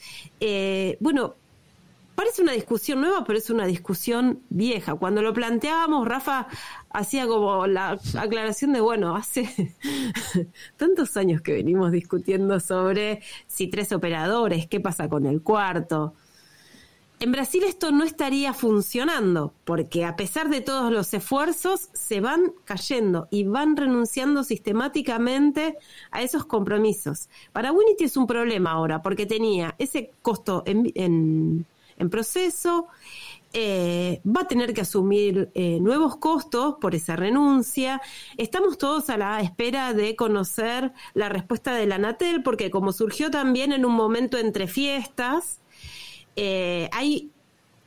Eh, 0.42 0.98
bueno, 1.00 1.36
parece 2.16 2.42
una 2.42 2.52
discusión 2.52 3.02
nueva, 3.02 3.24
pero 3.24 3.40
es 3.40 3.50
una 3.50 3.66
discusión 3.66 4.42
vieja. 4.50 4.96
Cuando 4.96 5.22
lo 5.22 5.34
planteábamos, 5.34 6.08
Rafa 6.08 6.48
hacía 6.90 7.28
como 7.28 7.66
la 7.66 7.98
aclaración 8.20 8.74
de, 8.74 8.82
bueno, 8.82 9.16
hace 9.16 9.76
tantos 10.78 11.16
años 11.16 11.42
que 11.42 11.54
venimos 11.54 11.92
discutiendo 11.92 12.60
sobre 12.60 13.22
si 13.48 13.68
tres 13.68 13.94
operadores, 13.94 14.68
qué 14.68 14.82
pasa 14.82 15.08
con 15.08 15.26
el 15.26 15.42
cuarto. 15.42 16.14
En 17.22 17.32
Brasil 17.32 17.64
esto 17.66 17.92
no 17.92 18.04
estaría 18.04 18.52
funcionando, 18.52 19.54
porque 19.64 20.06
a 20.06 20.16
pesar 20.16 20.50
de 20.50 20.60
todos 20.60 20.92
los 20.92 21.14
esfuerzos, 21.14 21.90
se 21.94 22.20
van 22.20 22.52
cayendo 22.66 23.28
y 23.30 23.44
van 23.44 23.78
renunciando 23.78 24.44
sistemáticamente 24.44 25.78
a 26.10 26.24
esos 26.24 26.46
compromisos. 26.46 27.30
Para 27.54 27.74
Winity 27.74 28.06
es 28.06 28.18
un 28.18 28.26
problema 28.26 28.72
ahora, 28.72 29.04
porque 29.04 29.28
tenía 29.28 29.76
ese 29.78 30.10
costo 30.24 30.64
en, 30.66 31.68
proceso, 32.10 32.88
eh, 33.54 34.20
va 34.26 34.42
a 34.42 34.48
tener 34.48 34.74
que 34.74 34.82
asumir 34.82 35.52
eh, 35.54 35.80
nuevos 35.80 36.16
costos 36.16 36.78
por 36.82 36.96
esa 36.96 37.16
renuncia. 37.16 38.02
Estamos 38.38 38.80
todos 38.80 39.12
a 39.12 39.18
la 39.18 39.42
espera 39.42 39.94
de 39.94 40.16
conocer 40.16 40.92
la 41.14 41.30
respuesta 41.30 41.76
de 41.76 41.86
la 41.86 41.96
Anatel, 41.96 42.42
porque 42.42 42.72
como 42.72 42.92
surgió 42.92 43.30
también 43.30 43.74
en 43.74 43.86
un 43.86 43.94
momento 43.94 44.40
entre 44.40 44.66
fiestas, 44.66 45.62
eh, 46.36 46.90
hay 46.92 47.32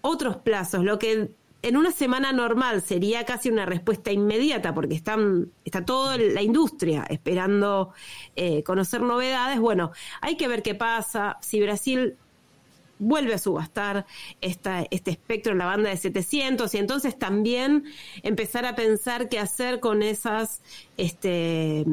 otros 0.01 0.37
plazos, 0.37 0.85
lo 0.85 0.99
que 0.99 1.31
en 1.65 1.79
una 1.79 1.93
semana 1.93 2.31
normal 2.31 2.83
sería 2.83 3.25
casi 3.25 3.49
una 3.49 3.65
respuesta 3.65 4.13
inmediata 4.13 4.75
porque 4.75 4.95
están, 4.95 5.51
está 5.65 5.83
toda 5.83 6.19
la 6.19 6.43
industria 6.43 7.07
esperando 7.09 7.95
eh, 8.37 8.63
conocer 8.65 9.01
novedades. 9.01 9.59
Bueno, 9.59 9.91
hay 10.21 10.37
que 10.37 10.47
ver 10.47 10.63
qué 10.63 10.75
pasa. 10.75 11.39
Si 11.41 11.63
Brasil 11.63 12.19
vuelve 12.99 13.33
a 13.33 13.39
subastar 13.39 14.05
esta, 14.43 14.85
este 14.91 15.11
espectro 15.13 15.53
en 15.53 15.59
la 15.59 15.65
banda 15.65 15.89
de 15.89 15.97
700 15.97 16.75
y 16.75 16.79
entonces 16.79 17.19
también 17.19 17.85
empezar 18.23 18.67
a 18.67 18.75
pensar 18.75 19.31
qué 19.31 19.39
hacer 19.39 19.81
con 19.81 20.03
esas 20.03 20.61
este, 20.99 21.87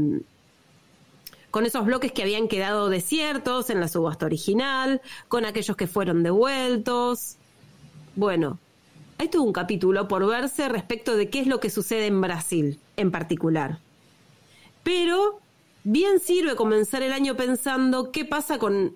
con 1.51 1.65
esos 1.65 1.85
bloques 1.85 2.11
que 2.11 2.23
habían 2.23 2.47
quedado 2.47 2.89
desiertos 2.89 3.69
en 3.69 3.79
la 3.79 3.87
subasta 3.87 4.25
original, 4.25 5.01
con 5.27 5.45
aquellos 5.45 5.75
que 5.77 5.85
fueron 5.85 6.23
devueltos. 6.23 7.35
Bueno, 8.15 8.57
hay 9.17 9.27
todo 9.27 9.43
un 9.43 9.53
capítulo 9.53 10.07
por 10.07 10.25
verse 10.25 10.67
respecto 10.69 11.15
de 11.15 11.29
qué 11.29 11.41
es 11.41 11.47
lo 11.47 11.59
que 11.59 11.69
sucede 11.69 12.07
en 12.07 12.21
Brasil 12.21 12.79
en 12.97 13.11
particular. 13.11 13.79
Pero 14.83 15.39
bien 15.83 16.19
sirve 16.19 16.55
comenzar 16.55 17.03
el 17.03 17.13
año 17.13 17.35
pensando 17.35 18.11
qué 18.11 18.25
pasa 18.25 18.57
con 18.57 18.95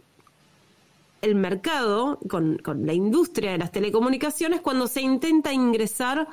el 1.21 1.35
mercado, 1.35 2.19
con, 2.29 2.61
la 2.85 2.93
industria 2.93 3.51
de 3.51 3.57
las 3.57 3.71
telecomunicaciones 3.71 4.61
cuando 4.61 4.87
se 4.87 5.01
intenta 5.01 5.51
ingresar 5.51 6.27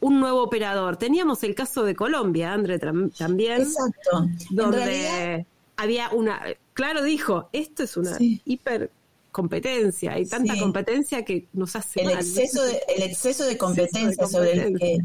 un 0.00 0.20
nuevo 0.20 0.42
operador. 0.42 0.96
Teníamos 0.96 1.42
el 1.42 1.54
caso 1.54 1.82
de 1.82 1.94
Colombia, 1.94 2.52
André, 2.52 2.78
también. 2.78 3.62
Exacto. 3.62 4.26
Donde 4.50 5.46
había 5.76 6.10
una, 6.10 6.42
claro 6.74 7.02
dijo, 7.02 7.48
esto 7.52 7.82
es 7.82 7.96
una 7.96 8.16
hiper 8.18 8.90
competencia, 9.30 10.12
hay 10.12 10.24
tanta 10.24 10.58
competencia 10.58 11.22
que 11.24 11.46
nos 11.52 11.76
hace 11.76 12.00
el 12.00 12.10
exceso 12.10 12.64
de, 12.64 12.80
el 12.96 13.02
exceso 13.02 13.44
de 13.44 13.58
competencia 13.58 14.26
sobre 14.26 14.52
el 14.52 14.78
que 14.78 14.98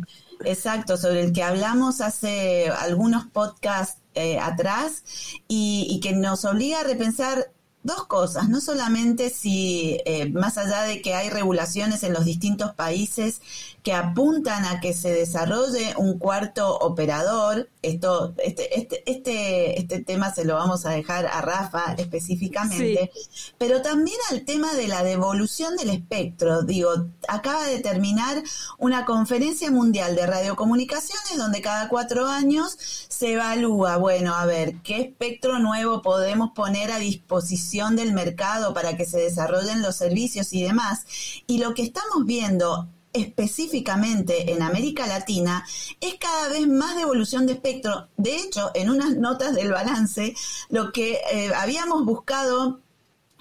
exacto 0.46 0.96
sobre 0.96 1.22
el 1.22 1.34
que 1.34 1.44
hablamos 1.44 2.00
hace 2.00 2.70
algunos 2.70 3.26
podcasts 3.28 4.00
eh, 4.16 4.40
atrás 4.40 5.04
y, 5.50 5.86
y, 5.90 6.00
que 6.00 6.14
nos 6.14 6.46
obliga 6.46 6.80
a 6.80 6.84
repensar 6.84 7.52
dos 7.84 8.06
cosas, 8.06 8.48
no 8.50 8.62
solamente 8.62 9.30
si 9.30 10.00
eh, 10.06 10.30
más 10.30 10.58
allá 10.58 10.84
de 10.84 11.02
que 11.02 11.16
hay 11.16 11.30
regulaciones 11.30 12.04
en 12.04 12.14
los 12.14 12.26
distintos 12.26 12.74
países 12.74 13.42
que 13.84 13.94
apuntan 13.94 14.66
a 14.66 14.80
que 14.80 14.94
se 14.94 15.12
desarrolle 15.12 15.96
un 15.98 16.20
cuarto 16.20 16.78
operador, 16.78 17.70
esto, 17.82 18.36
este, 18.38 18.80
este, 18.80 19.04
este, 19.10 19.80
este 19.80 20.04
tema 20.04 20.34
se 20.34 20.46
lo 20.46 20.56
vamos 20.56 20.86
a 20.86 20.92
dejar 20.92 21.26
a 21.26 21.42
Rafa 21.42 21.96
específicamente, 21.98 23.12
pero 23.58 23.82
también 23.82 24.18
al 24.30 24.46
tema 24.46 24.74
de 24.74 24.88
la 24.88 25.04
devolución 25.04 25.76
del 25.76 25.90
espectro. 25.90 26.62
Digo, 26.62 26.92
acaba 27.28 27.66
de 27.68 27.80
terminar 27.80 28.44
una 28.78 29.06
conferencia 29.06 29.72
mundial 29.72 30.16
de 30.16 30.28
radiocomunicaciones 30.28 31.38
donde 31.38 31.62
cada 31.62 31.90
cuatro 31.90 32.28
años 32.28 32.78
se 33.08 33.34
evalúa, 33.34 33.98
bueno, 33.98 34.36
a 34.36 34.46
ver, 34.46 34.78
qué 34.84 35.02
espectro 35.02 35.58
nuevo 35.58 36.02
podemos 36.02 36.52
poner 36.52 36.92
a 36.92 37.00
disposición 37.00 37.96
del 37.96 38.14
mercado 38.14 38.74
para 38.74 38.96
que 38.96 39.06
se 39.06 39.20
desarrollen 39.20 39.82
los 39.82 39.96
servicios 39.96 40.54
y 40.54 40.64
demás. 40.64 41.06
Y 41.48 41.58
lo 41.58 41.74
que 41.74 41.82
estamos 41.82 42.26
viendo 42.26 42.88
específicamente 43.14 44.52
en 44.52 44.62
América 44.62 45.08
Latina 45.08 45.66
es 46.00 46.16
cada 46.16 46.50
vez 46.50 46.68
más 46.68 46.96
devolución 46.96 47.46
de 47.46 47.54
espectro. 47.54 48.08
De 48.18 48.36
hecho, 48.36 48.72
en 48.74 48.90
unas 48.90 49.16
notas 49.18 49.56
del 49.56 49.72
balance, 49.72 50.36
lo 50.70 50.92
que 50.92 51.20
eh, 51.32 51.52
habíamos 51.56 52.06
buscado 52.06 52.80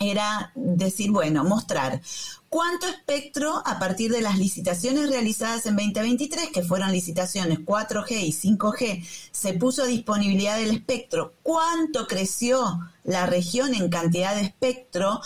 era 0.00 0.50
decir, 0.54 1.10
bueno, 1.10 1.44
mostrar 1.44 2.00
cuánto 2.48 2.88
espectro 2.88 3.62
a 3.64 3.78
partir 3.78 4.10
de 4.10 4.22
las 4.22 4.38
licitaciones 4.38 5.10
realizadas 5.10 5.66
en 5.66 5.76
2023, 5.76 6.50
que 6.50 6.62
fueron 6.62 6.90
licitaciones 6.90 7.60
4G 7.60 8.22
y 8.22 8.32
5G, 8.32 9.04
se 9.30 9.52
puso 9.54 9.82
a 9.82 9.86
disponibilidad 9.86 10.58
del 10.58 10.70
espectro, 10.70 11.34
cuánto 11.42 12.06
creció 12.06 12.80
la 13.04 13.26
región 13.26 13.74
en 13.74 13.90
cantidad 13.90 14.34
de 14.34 14.42
espectro, 14.42 15.20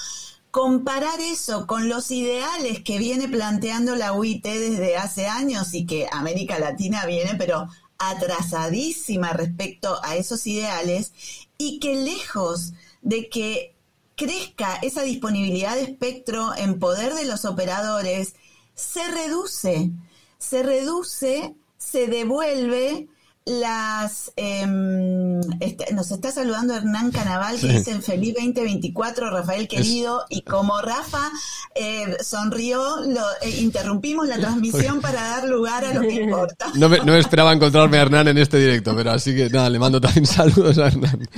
comparar 0.54 1.20
eso 1.20 1.66
con 1.66 1.88
los 1.88 2.12
ideales 2.12 2.80
que 2.84 2.96
viene 2.96 3.26
planteando 3.26 3.96
la 3.96 4.12
UIT 4.12 4.44
desde 4.44 4.96
hace 4.96 5.26
años 5.26 5.74
y 5.74 5.84
que 5.84 6.06
América 6.12 6.60
Latina 6.60 7.06
viene, 7.06 7.34
pero 7.34 7.68
atrasadísima 7.98 9.32
respecto 9.32 9.98
a 10.04 10.14
esos 10.14 10.46
ideales, 10.46 11.12
y 11.58 11.80
que 11.80 11.96
lejos 11.96 12.72
de 13.02 13.28
que 13.28 13.74
crezca 14.14 14.76
esa 14.76 15.02
disponibilidad 15.02 15.74
de 15.74 15.82
espectro 15.82 16.54
en 16.56 16.78
poder 16.78 17.14
de 17.14 17.24
los 17.24 17.44
operadores, 17.44 18.36
se 18.76 19.10
reduce, 19.10 19.90
se 20.38 20.62
reduce, 20.62 21.56
se 21.78 22.06
devuelve 22.06 23.08
las 23.46 24.32
em, 24.36 25.38
este, 25.60 25.92
nos 25.92 26.10
está 26.10 26.32
saludando 26.32 26.74
Hernán 26.74 27.10
Canaval 27.10 27.60
que 27.60 27.68
dice 27.68 28.00
feliz 28.00 28.34
2024 28.34 29.28
Rafael 29.28 29.68
querido 29.68 30.24
y 30.30 30.40
como 30.42 30.80
Rafa 30.80 31.30
eh, 31.74 32.16
sonrió 32.22 32.80
lo, 33.06 33.20
eh, 33.42 33.60
interrumpimos 33.60 34.26
la 34.28 34.38
transmisión 34.38 35.02
para 35.02 35.20
dar 35.20 35.44
lugar 35.44 35.84
a 35.84 35.92
lo 35.92 36.00
que 36.00 36.22
importa 36.22 36.68
no 36.74 36.88
me, 36.88 36.98
no 37.00 37.14
esperaba 37.16 37.52
encontrarme 37.52 37.98
a 37.98 38.02
Hernán 38.02 38.28
en 38.28 38.38
este 38.38 38.56
directo 38.56 38.96
pero 38.96 39.10
así 39.10 39.36
que 39.36 39.50
nada 39.50 39.68
le 39.68 39.78
mando 39.78 40.00
también 40.00 40.24
saludos 40.26 40.78
a 40.78 40.86
Hernán. 40.86 41.28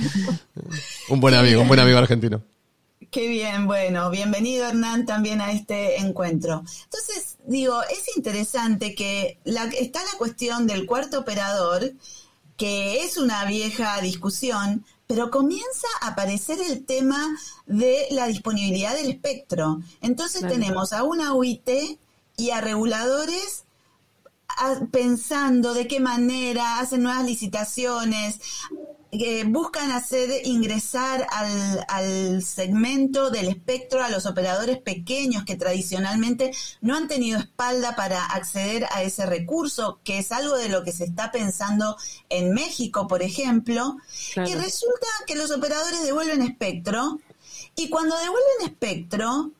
Un 1.09 1.19
buen 1.19 1.35
amigo 1.35 1.61
un 1.61 1.67
buen 1.67 1.81
amigo 1.81 1.97
argentino 1.97 2.41
Qué 3.17 3.29
bien, 3.29 3.65
bueno, 3.65 4.11
bienvenido 4.11 4.67
Hernán 4.67 5.07
también 5.07 5.41
a 5.41 5.51
este 5.51 5.97
encuentro. 5.97 6.63
Entonces, 6.83 7.37
digo, 7.47 7.81
es 7.81 8.15
interesante 8.15 8.93
que 8.93 9.39
la, 9.43 9.63
está 9.63 10.03
la 10.03 10.19
cuestión 10.19 10.67
del 10.67 10.85
cuarto 10.85 11.21
operador, 11.21 11.93
que 12.57 13.03
es 13.03 13.17
una 13.17 13.43
vieja 13.45 13.99
discusión, 14.01 14.85
pero 15.07 15.31
comienza 15.31 15.87
a 16.01 16.09
aparecer 16.09 16.59
el 16.61 16.85
tema 16.85 17.35
de 17.65 18.05
la 18.11 18.27
disponibilidad 18.27 18.93
del 18.93 19.09
espectro. 19.09 19.81
Entonces 20.01 20.47
tenemos 20.47 20.93
a 20.93 21.01
una 21.01 21.33
UIT 21.33 21.69
y 22.35 22.51
a 22.51 22.61
reguladores 22.61 23.63
pensando 24.91 25.73
de 25.73 25.87
qué 25.87 25.99
manera 25.99 26.79
hacen 26.79 27.01
nuevas 27.01 27.25
licitaciones, 27.25 28.39
que 29.11 29.45
buscan 29.45 29.91
hacer 29.91 30.45
ingresar 30.45 31.27
al, 31.31 31.85
al, 31.87 32.43
segmento 32.43 33.29
del 33.29 33.47
espectro 33.47 34.03
a 34.03 34.09
los 34.09 34.25
operadores 34.25 34.79
pequeños 34.79 35.45
que 35.45 35.55
tradicionalmente 35.55 36.51
no 36.81 36.95
han 36.95 37.07
tenido 37.07 37.39
espalda 37.39 37.95
para 37.95 38.25
acceder 38.25 38.85
a 38.91 39.03
ese 39.03 39.25
recurso, 39.25 39.99
que 40.03 40.19
es 40.19 40.31
algo 40.31 40.57
de 40.57 40.69
lo 40.69 40.83
que 40.83 40.91
se 40.91 41.05
está 41.05 41.31
pensando 41.31 41.97
en 42.29 42.53
México, 42.53 43.07
por 43.07 43.21
ejemplo. 43.21 43.97
Y 44.35 44.53
resulta 44.55 45.07
que 45.25 45.35
los 45.35 45.51
operadores 45.51 46.03
devuelven 46.03 46.41
espectro 46.41 47.19
y 47.75 47.89
cuando 47.89 48.17
devuelven 48.17 48.65
espectro, 48.65 49.51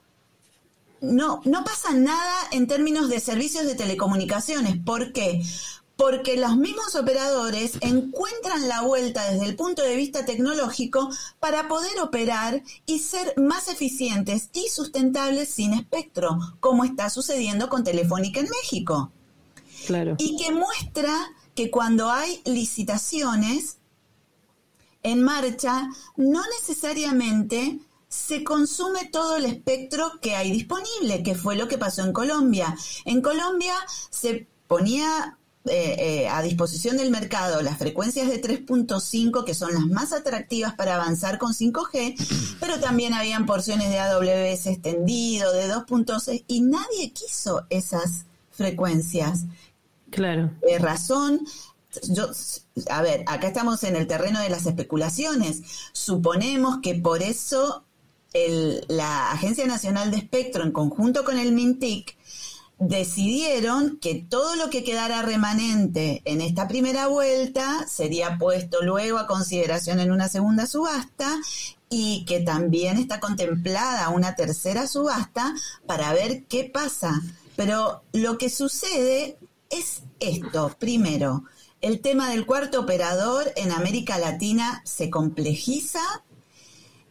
no, 1.02 1.42
no 1.46 1.64
pasa 1.64 1.94
nada 1.94 2.36
en 2.52 2.68
términos 2.68 3.10
de 3.10 3.20
servicios 3.20 3.66
de 3.66 3.76
telecomunicaciones. 3.76 4.78
¿Por 4.84 5.14
qué? 5.14 5.44
Porque 5.98 6.38
los 6.38 6.56
mismos 6.56 6.96
operadores 6.96 7.74
encuentran 7.82 8.68
la 8.68 8.82
vuelta 8.82 9.30
desde 9.30 9.46
el 9.46 9.56
punto 9.56 9.82
de 9.82 9.96
vista 9.96 10.26
tecnológico 10.26 11.10
para 11.40 11.68
poder 11.68 12.00
operar 12.00 12.64
y 12.86 13.00
ser 13.00 13.34
más 13.36 13.68
eficientes 13.68 14.50
y 14.54 14.70
sustentables 14.70 15.50
sin 15.50 15.74
espectro, 15.74 16.38
como 16.60 16.86
está 16.86 17.10
sucediendo 17.10 17.68
con 17.68 17.84
Telefónica 17.84 18.40
en 18.40 18.48
México. 18.50 19.12
Claro. 19.88 20.16
Y 20.20 20.38
que 20.38 20.52
muestra 20.52 21.16
que 21.56 21.72
cuando 21.72 22.12
hay 22.12 22.42
licitaciones 22.46 23.78
en 25.02 25.24
marcha, 25.24 25.90
no 26.16 26.44
necesariamente 26.60 27.80
se 28.08 28.44
consume 28.44 29.06
todo 29.06 29.38
el 29.38 29.46
espectro 29.46 30.12
que 30.22 30.36
hay 30.36 30.52
disponible, 30.52 31.24
que 31.24 31.36
fue 31.36 31.56
lo 31.56 31.68
que 31.68 31.78
pasó 31.78 32.04
en 32.04 32.14
Colombia. 32.14 32.78
En 33.06 33.22
Colombia 33.22 33.76
se 34.10 34.48
ponía 34.68 35.37
eh, 35.70 35.96
eh, 36.24 36.30
a 36.30 36.42
disposición 36.42 36.98
del 36.98 37.12
mercado 37.12 37.62
las 37.62 37.78
frecuencias 37.78 38.28
de 38.28 38.42
3.5, 38.42 39.44
que 39.44 39.54
son 39.54 39.74
las 39.74 39.86
más 39.86 40.14
atractivas 40.14 40.74
para 40.74 40.96
avanzar 40.96 41.38
con 41.38 41.54
5G, 41.54 42.58
pero 42.60 42.80
también 42.80 43.14
habían 43.14 43.46
porciones 43.46 43.90
de 43.90 44.00
AWS 44.00 44.68
extendido, 44.68 45.54
de 45.54 45.72
2.6, 45.72 46.44
y 46.48 46.62
nadie 46.62 47.12
quiso 47.14 47.66
esas 47.70 48.26
frecuencias. 48.52 49.46
Claro. 50.10 50.52
De 50.62 50.80
razón, 50.80 51.42
yo, 52.10 52.30
a 52.90 53.02
ver, 53.02 53.24
acá 53.28 53.48
estamos 53.48 53.84
en 53.84 53.96
el 53.96 54.08
terreno 54.08 54.40
de 54.40 54.50
las 54.50 54.66
especulaciones. 54.66 55.62
Suponemos 55.94 56.80
que 56.82 56.96
por 56.96 57.22
eso 57.22 57.84
la 58.88 59.32
Agencia 59.32 59.66
Nacional 59.66 60.12
de 60.12 60.18
Espectro, 60.18 60.64
en 60.64 60.72
conjunto 60.72 61.24
con 61.24 61.38
el 61.38 61.52
MINTIC, 61.52 62.17
decidieron 62.80 63.98
que 64.00 64.16
todo 64.16 64.56
lo 64.56 64.70
que 64.70 64.84
quedara 64.84 65.22
remanente 65.24 66.22
en 66.26 66.42
esta 66.42 66.68
primera 66.68 67.08
vuelta 67.08 67.86
sería 67.88 68.38
puesto 68.38 68.82
luego 68.84 69.18
a 69.18 69.28
consideración 69.28 70.00
en 70.00 70.12
una 70.12 70.30
segunda 70.30 70.68
subasta 70.68 71.40
y 71.90 72.26
que 72.26 72.42
también 72.42 72.98
está 72.98 73.20
contemplada 73.20 74.10
una 74.10 74.36
tercera 74.36 74.88
subasta 74.88 75.56
para 75.86 76.14
ver 76.14 76.46
qué 76.46 76.66
pasa. 76.66 77.22
Pero 77.56 78.04
lo 78.14 78.38
que 78.38 78.50
sucede 78.50 79.38
es 79.70 80.04
esto. 80.20 80.76
Primero, 80.78 81.44
el 81.82 82.02
tema 82.02 82.30
del 82.30 82.46
cuarto 82.46 82.82
operador 82.82 83.52
en 83.56 83.72
América 83.72 84.18
Latina 84.18 84.82
se 84.86 85.10
complejiza 85.10 86.02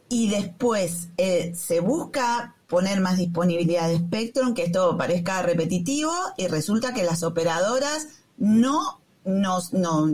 y 0.08 0.28
después 0.28 1.08
eh, 1.16 1.52
se 1.56 1.80
busca 1.80 2.55
poner 2.66 3.00
más 3.00 3.18
disponibilidad 3.18 3.88
de 3.88 3.96
espectro, 3.96 4.44
aunque 4.44 4.64
esto 4.64 4.96
parezca 4.96 5.42
repetitivo, 5.42 6.12
y 6.37 6.49
resulta 6.49 6.92
que 6.92 7.04
las 7.04 7.23
operadoras 7.23 8.08
no, 8.37 9.00
nos, 9.25 9.73
no, 9.73 10.06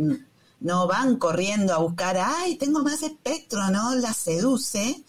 no 0.61 0.87
van 0.87 1.17
corriendo 1.17 1.75
a 1.75 1.79
buscar, 1.79 2.17
ay, 2.19 2.57
tengo 2.57 2.83
más 2.83 3.03
espectro, 3.03 3.71
¿no? 3.71 3.95
Las 3.95 4.17
seduce 4.17 5.03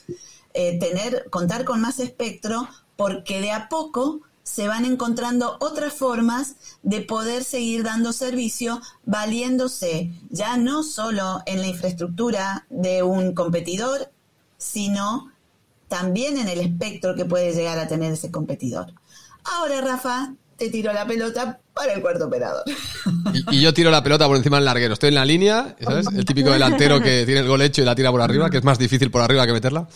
eh, 0.53 0.79
tener, 0.79 1.29
contar 1.29 1.65
con 1.65 1.81
más 1.81 1.99
espectro, 1.99 2.67
porque 2.95 3.41
de 3.41 3.51
a 3.51 3.69
poco 3.69 4.21
se 4.43 4.67
van 4.67 4.85
encontrando 4.85 5.57
otras 5.61 5.93
formas 5.93 6.55
de 6.83 7.01
poder 7.01 7.43
seguir 7.43 7.83
dando 7.83 8.11
servicio 8.11 8.81
valiéndose 9.05 10.11
ya 10.29 10.57
no 10.57 10.83
solo 10.83 11.41
en 11.45 11.61
la 11.61 11.67
infraestructura 11.67 12.67
de 12.69 13.03
un 13.03 13.33
competidor, 13.33 14.11
sino 14.57 15.32
también 15.93 16.39
en 16.39 16.47
el 16.47 16.59
espectro 16.59 17.13
que 17.13 17.23
puede 17.23 17.53
llegar 17.53 17.77
a 17.77 17.87
tener 17.87 18.13
ese 18.13 18.31
competidor. 18.31 18.87
Ahora, 19.43 19.79
Rafa, 19.79 20.33
te 20.57 20.71
tiro 20.71 20.91
la 20.91 21.05
pelota 21.05 21.59
para 21.71 21.93
el 21.93 22.01
cuarto 22.01 22.25
operador. 22.25 22.63
Y, 23.51 23.61
yo 23.61 23.75
tiro 23.75 23.91
la 23.91 24.01
pelota 24.01 24.25
por 24.25 24.35
encima 24.35 24.57
del 24.57 24.65
larguero. 24.65 24.95
Estoy 24.95 25.09
en 25.09 25.15
la 25.15 25.25
línea, 25.25 25.75
¿sabes? 25.79 26.07
El 26.15 26.25
típico 26.25 26.49
delantero 26.49 26.99
que 26.99 27.25
tiene 27.25 27.41
el 27.41 27.47
gol 27.47 27.61
hecho 27.61 27.83
y 27.83 27.85
la 27.85 27.93
tira 27.93 28.09
por 28.09 28.21
arriba, 28.21 28.49
que 28.49 28.57
es 28.57 28.63
más 28.63 28.79
difícil 28.79 29.11
por 29.11 29.21
arriba 29.21 29.45
que 29.45 29.53
meterla. 29.53 29.87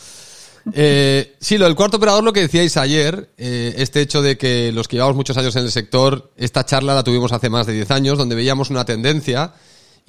Eh, 0.72 1.36
sí, 1.40 1.58
lo 1.58 1.66
del 1.66 1.74
cuarto 1.74 1.98
operador, 1.98 2.24
lo 2.24 2.32
que 2.32 2.42
decíais 2.42 2.78
ayer, 2.78 3.32
eh, 3.36 3.74
este 3.78 4.02
hecho 4.02 4.22
de 4.22 4.38
que 4.38 4.72
los 4.72 4.88
que 4.88 4.98
llevamos 4.98 5.16
muchos 5.16 5.36
años 5.38 5.56
en 5.56 5.64
el 5.64 5.72
sector, 5.72 6.32
esta 6.38 6.64
charla 6.64 6.94
la 6.94 7.04
tuvimos 7.04 7.32
hace 7.32 7.50
más 7.50 7.66
de 7.66 7.74
10 7.74 7.90
años, 7.90 8.20
donde 8.20 8.36
veíamos 8.36 8.70
una 8.70 8.86
tendencia 8.86 9.54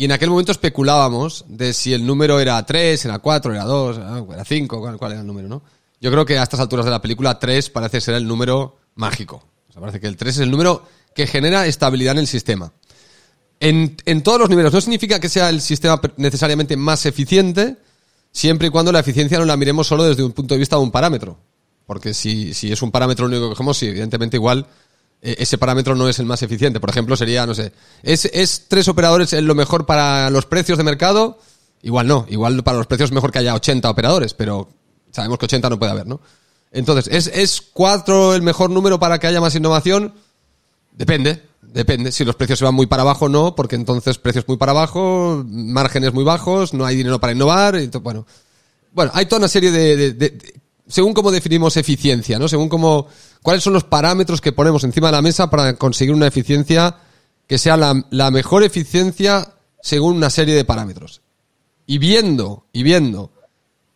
y 0.01 0.05
en 0.05 0.13
aquel 0.13 0.31
momento 0.31 0.53
especulábamos 0.53 1.45
de 1.49 1.73
si 1.73 1.93
el 1.93 2.07
número 2.07 2.39
era 2.39 2.65
3, 2.65 3.05
era 3.05 3.19
4, 3.19 3.53
era 3.53 3.65
2, 3.65 3.99
ah, 3.99 4.25
era 4.33 4.45
5, 4.45 4.97
cuál, 4.97 5.11
era 5.11 5.23
el 5.23 5.27
número, 5.27 5.49
¿no? 5.49 5.63
Yo 6.01 6.11
creo 6.11 6.25
que 6.25 6.39
a 6.39 6.43
estas 6.43 6.61
alturas 6.61 6.85
de 6.85 6.91
la 6.91 7.03
película 7.03 7.39
3 7.39 7.71
parece 7.71 8.01
ser 8.01 8.15
el 8.15 8.27
número 8.27 8.79
mágico. 8.95 9.43
O 9.69 9.73
sea, 9.73 9.81
parece 9.81 10.01
que 10.01 10.07
el 10.07 10.17
3 10.17 10.37
es 10.37 10.43
el 10.43 10.51
número 10.51 10.87
que 11.15 11.27
genera 11.27 11.67
estabilidad 11.67 12.13
en 12.13 12.19
el 12.19 12.27
sistema. 12.27 12.73
En, 13.61 13.97
en 14.05 14.23
todos 14.23 14.39
los 14.39 14.49
niveles. 14.49 14.73
No 14.73 14.81
significa 14.81 15.19
que 15.19 15.29
sea 15.29 15.51
el 15.51 15.61
sistema 15.61 16.01
necesariamente 16.17 16.77
más 16.77 17.07
eficiente, 17.07 17.77
siempre 18.31 18.69
y 18.69 18.71
cuando 18.71 18.93
la 18.93 19.01
eficiencia 19.01 19.39
no 19.39 19.45
la 19.45 19.57
miremos 19.57 19.87
solo 19.87 20.05
desde 20.05 20.23
un 20.23 20.33
punto 20.33 20.55
de 20.55 20.59
vista 20.59 20.77
de 20.77 20.83
un 20.83 20.93
parámetro. 20.93 21.39
Porque 21.87 22.15
si, 22.15 22.55
si 22.55 22.71
es 22.71 22.83
un 22.83 22.91
parámetro 22.91 23.27
único 23.27 23.45
que 23.45 23.49
cogemos, 23.51 23.77
sí, 23.77 23.87
evidentemente 23.87 24.37
igual 24.37 24.67
eh, 25.23 25.37
ese 25.39 25.59
parámetro 25.59 25.97
no 25.97 26.09
es 26.09 26.19
el 26.19 26.27
más 26.27 26.43
eficiente. 26.43 26.81
Por 26.81 26.91
ejemplo, 26.91 27.17
sería, 27.17 27.47
no 27.47 27.55
sé, 27.55 27.73
¿es, 28.03 28.27
¿es 28.27 28.67
tres 28.69 28.89
operadores 28.89 29.33
lo 29.33 29.55
mejor 29.55 29.87
para 29.87 30.31
los 30.31 30.47
precios 30.47 30.79
de 30.79 30.85
mercado? 30.85 31.39
Igual 31.83 32.07
no, 32.07 32.27
igual 32.29 32.63
para 32.63 32.79
los 32.79 32.87
precios 32.87 33.11
es 33.11 33.15
mejor 33.15 33.33
que 33.33 33.39
haya 33.39 33.55
80 33.55 33.89
operadores, 33.89 34.35
pero 34.35 34.69
sabemos 35.11 35.39
que 35.39 35.47
80 35.47 35.71
no 35.71 35.79
puede 35.79 35.93
haber, 35.93 36.07
¿no? 36.07 36.21
Entonces, 36.71 37.09
¿es, 37.13 37.27
¿es 37.35 37.61
4 37.61 38.35
el 38.35 38.43
mejor 38.43 38.71
número 38.71 38.99
para 38.99 39.19
que 39.19 39.27
haya 39.27 39.41
más 39.41 39.55
innovación? 39.55 40.15
Depende, 40.93 41.43
depende. 41.63 42.13
Si 42.13 42.25
los 42.25 42.37
precios 42.37 42.59
se 42.59 42.65
van 42.65 42.75
muy 42.75 42.87
para 42.87 43.03
abajo, 43.03 43.29
no, 43.29 43.55
porque 43.55 43.77
entonces 43.77 44.19
precios 44.19 44.47
muy 44.49 44.57
para 44.57 44.73
abajo, 44.73 45.45
márgenes 45.47 46.13
muy 46.13 46.25
bajos, 46.25 46.75
no 46.75 46.85
hay 46.85 46.97
dinero 46.97 47.21
para 47.21 47.33
innovar, 47.33 47.77
y 47.77 47.87
bueno. 47.99 48.27
Bueno, 48.93 49.13
hay 49.15 49.27
toda 49.27 49.39
una 49.39 49.49
serie 49.49 49.71
de, 49.71 50.59
según 50.87 51.15
cómo 51.15 51.31
definimos 51.31 51.77
eficiencia, 51.77 52.39
¿no? 52.39 52.49
Según 52.49 52.69
cómo, 52.69 53.07
cuáles 53.43 53.63
son 53.63 53.75
los 53.75 53.85
parámetros 53.85 54.41
que 54.41 54.53
ponemos 54.53 54.83
encima 54.85 55.09
de 55.09 55.13
la 55.13 55.23
mesa 55.23 55.51
para 55.51 55.75
conseguir 55.75 56.15
una 56.15 56.27
eficiencia 56.27 56.97
que 57.47 57.59
sea 57.59 57.77
la, 57.77 58.07
la 58.11 58.31
mejor 58.31 58.63
eficiencia 58.63 59.55
según 59.81 60.17
una 60.17 60.31
serie 60.31 60.55
de 60.55 60.65
parámetros. 60.65 61.23
Y 61.87 61.99
viendo, 61.99 62.67
y 62.73 62.83
viendo 62.83 63.33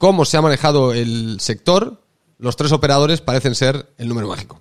cómo 0.02 0.24
se 0.24 0.36
ha 0.36 0.42
manejado 0.42 0.92
el 0.92 1.38
sector, 1.38 2.02
los 2.38 2.56
tres 2.56 2.72
operadores 2.72 3.20
parecen 3.20 3.54
ser 3.54 3.94
el 3.98 4.08
número 4.08 4.26
mágico. 4.26 4.60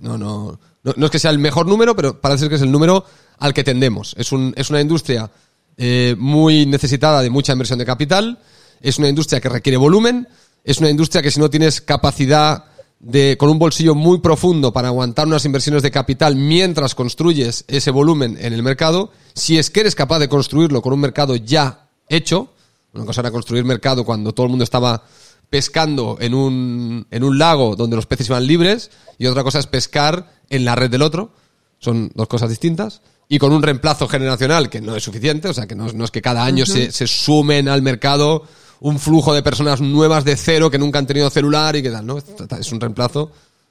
No, 0.00 0.18
no, 0.18 0.58
no, 0.82 1.06
es 1.06 1.10
que 1.10 1.18
sea 1.18 1.30
el 1.30 1.38
mejor 1.38 1.66
número, 1.66 1.96
pero 1.96 2.20
parece 2.20 2.46
que 2.50 2.56
es 2.56 2.60
el 2.60 2.70
número 2.70 3.06
al 3.38 3.54
que 3.54 3.64
tendemos. 3.64 4.14
Es, 4.18 4.32
un, 4.32 4.52
es 4.58 4.68
una 4.68 4.82
industria 4.82 5.30
eh, 5.78 6.14
muy 6.18 6.66
necesitada 6.66 7.22
de 7.22 7.30
mucha 7.30 7.54
inversión 7.54 7.78
de 7.78 7.86
capital, 7.86 8.38
es 8.82 8.98
una 8.98 9.08
industria 9.08 9.40
que 9.40 9.48
requiere 9.48 9.78
volumen, 9.78 10.28
es 10.62 10.76
una 10.76 10.90
industria 10.90 11.22
que 11.22 11.30
si 11.30 11.40
no 11.40 11.48
tienes 11.48 11.80
capacidad 11.80 12.66
de, 12.98 13.38
con 13.38 13.48
un 13.48 13.58
bolsillo 13.58 13.94
muy 13.94 14.18
profundo 14.18 14.74
para 14.74 14.88
aguantar 14.88 15.26
unas 15.26 15.46
inversiones 15.46 15.82
de 15.82 15.90
capital 15.90 16.36
mientras 16.36 16.94
construyes 16.94 17.64
ese 17.66 17.90
volumen 17.90 18.36
en 18.38 18.52
el 18.52 18.62
mercado, 18.62 19.10
si 19.32 19.56
es 19.56 19.70
que 19.70 19.80
eres 19.80 19.94
capaz 19.94 20.18
de 20.18 20.28
construirlo 20.28 20.82
con 20.82 20.92
un 20.92 21.00
mercado 21.00 21.34
ya 21.34 21.88
hecho, 22.10 22.52
una 22.92 23.04
cosa 23.04 23.20
era 23.20 23.30
construir 23.30 23.64
mercado 23.64 24.04
cuando 24.04 24.32
todo 24.32 24.46
el 24.46 24.50
mundo 24.50 24.64
estaba 24.64 25.04
pescando 25.48 26.16
en 26.20 26.34
un, 26.34 27.06
en 27.10 27.24
un 27.24 27.38
lago 27.38 27.76
donde 27.76 27.96
los 27.96 28.06
peces 28.06 28.28
iban 28.28 28.46
libres 28.46 28.90
y 29.18 29.26
otra 29.26 29.42
cosa 29.42 29.58
es 29.58 29.66
pescar 29.66 30.32
en 30.48 30.64
la 30.64 30.74
red 30.74 30.90
del 30.90 31.02
otro. 31.02 31.32
Son 31.78 32.10
dos 32.14 32.28
cosas 32.28 32.48
distintas. 32.50 33.02
Y 33.28 33.38
con 33.38 33.52
un 33.52 33.62
reemplazo 33.62 34.08
generacional 34.08 34.68
que 34.68 34.80
no 34.80 34.96
es 34.96 35.04
suficiente, 35.04 35.48
o 35.48 35.54
sea, 35.54 35.66
que 35.66 35.76
no, 35.76 35.86
es 35.86 36.10
que 36.10 36.20
cada 36.20 36.44
año 36.44 36.66
se, 36.66 36.90
se 36.90 37.06
sumen 37.06 37.68
al 37.68 37.80
mercado 37.80 38.44
un 38.80 38.98
flujo 38.98 39.32
de 39.34 39.42
personas 39.42 39.80
nuevas 39.80 40.24
de 40.24 40.36
cero 40.36 40.70
que 40.70 40.78
nunca 40.78 40.98
han 40.98 41.06
tenido 41.06 41.30
celular 41.30 41.76
y 41.76 41.82
que 41.82 41.90
tal, 41.90 42.06
¿no? 42.06 42.18
Es 42.18 42.72
un 42.72 42.80
reemplazo 42.80 43.30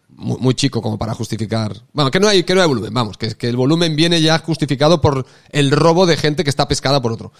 muy, 0.10 0.54
chico 0.54 0.82
como 0.82 0.98
para 0.98 1.14
justificar. 1.14 1.76
Bueno, 1.94 2.12
que 2.12 2.20
no 2.20 2.28
hay, 2.28 2.44
que 2.44 2.56
no 2.56 2.62
hay 2.62 2.68
volumen, 2.68 2.94
vamos, 2.94 3.18
que, 3.18 3.36
que 3.36 3.48
el 3.48 3.56
volumen 3.56 3.96
viene 3.96 4.22
ya 4.22 4.40
justificado 4.40 5.02
por 5.02 5.26
el 5.50 5.72
robo 5.72 6.06
de 6.06 6.18
gente 6.18 6.44
que 6.44 6.50
está 6.50 6.68
pescada 6.68 7.02
por 7.02 7.12
otro. 7.12 7.32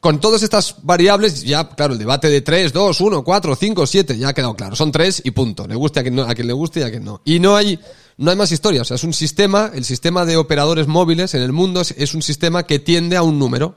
Con 0.00 0.18
todas 0.18 0.42
estas 0.42 0.76
variables, 0.82 1.42
ya, 1.44 1.68
claro, 1.68 1.92
el 1.92 1.98
debate 1.98 2.30
de 2.30 2.40
3, 2.40 2.72
2, 2.72 3.00
1, 3.00 3.22
4, 3.22 3.56
5, 3.56 3.86
7, 3.86 4.18
ya 4.18 4.28
ha 4.28 4.32
quedado 4.32 4.54
claro. 4.54 4.74
Son 4.74 4.90
3 4.90 5.22
y 5.24 5.30
punto. 5.32 5.66
Le 5.66 5.74
guste 5.74 6.00
a 6.00 6.02
quien, 6.02 6.14
no, 6.14 6.22
a 6.22 6.34
quien 6.34 6.46
le 6.46 6.54
guste 6.54 6.80
y 6.80 6.82
a 6.84 6.90
quien 6.90 7.04
no. 7.04 7.20
Y 7.24 7.38
no 7.38 7.54
hay, 7.54 7.78
no 8.16 8.30
hay 8.30 8.36
más 8.36 8.50
historia. 8.50 8.80
O 8.80 8.84
sea, 8.84 8.94
es 8.94 9.04
un 9.04 9.12
sistema, 9.12 9.70
el 9.74 9.84
sistema 9.84 10.24
de 10.24 10.38
operadores 10.38 10.86
móviles 10.86 11.34
en 11.34 11.42
el 11.42 11.52
mundo 11.52 11.82
es, 11.82 12.14
un 12.14 12.22
sistema 12.22 12.62
que 12.62 12.78
tiende 12.78 13.16
a 13.16 13.22
un 13.22 13.38
número. 13.38 13.76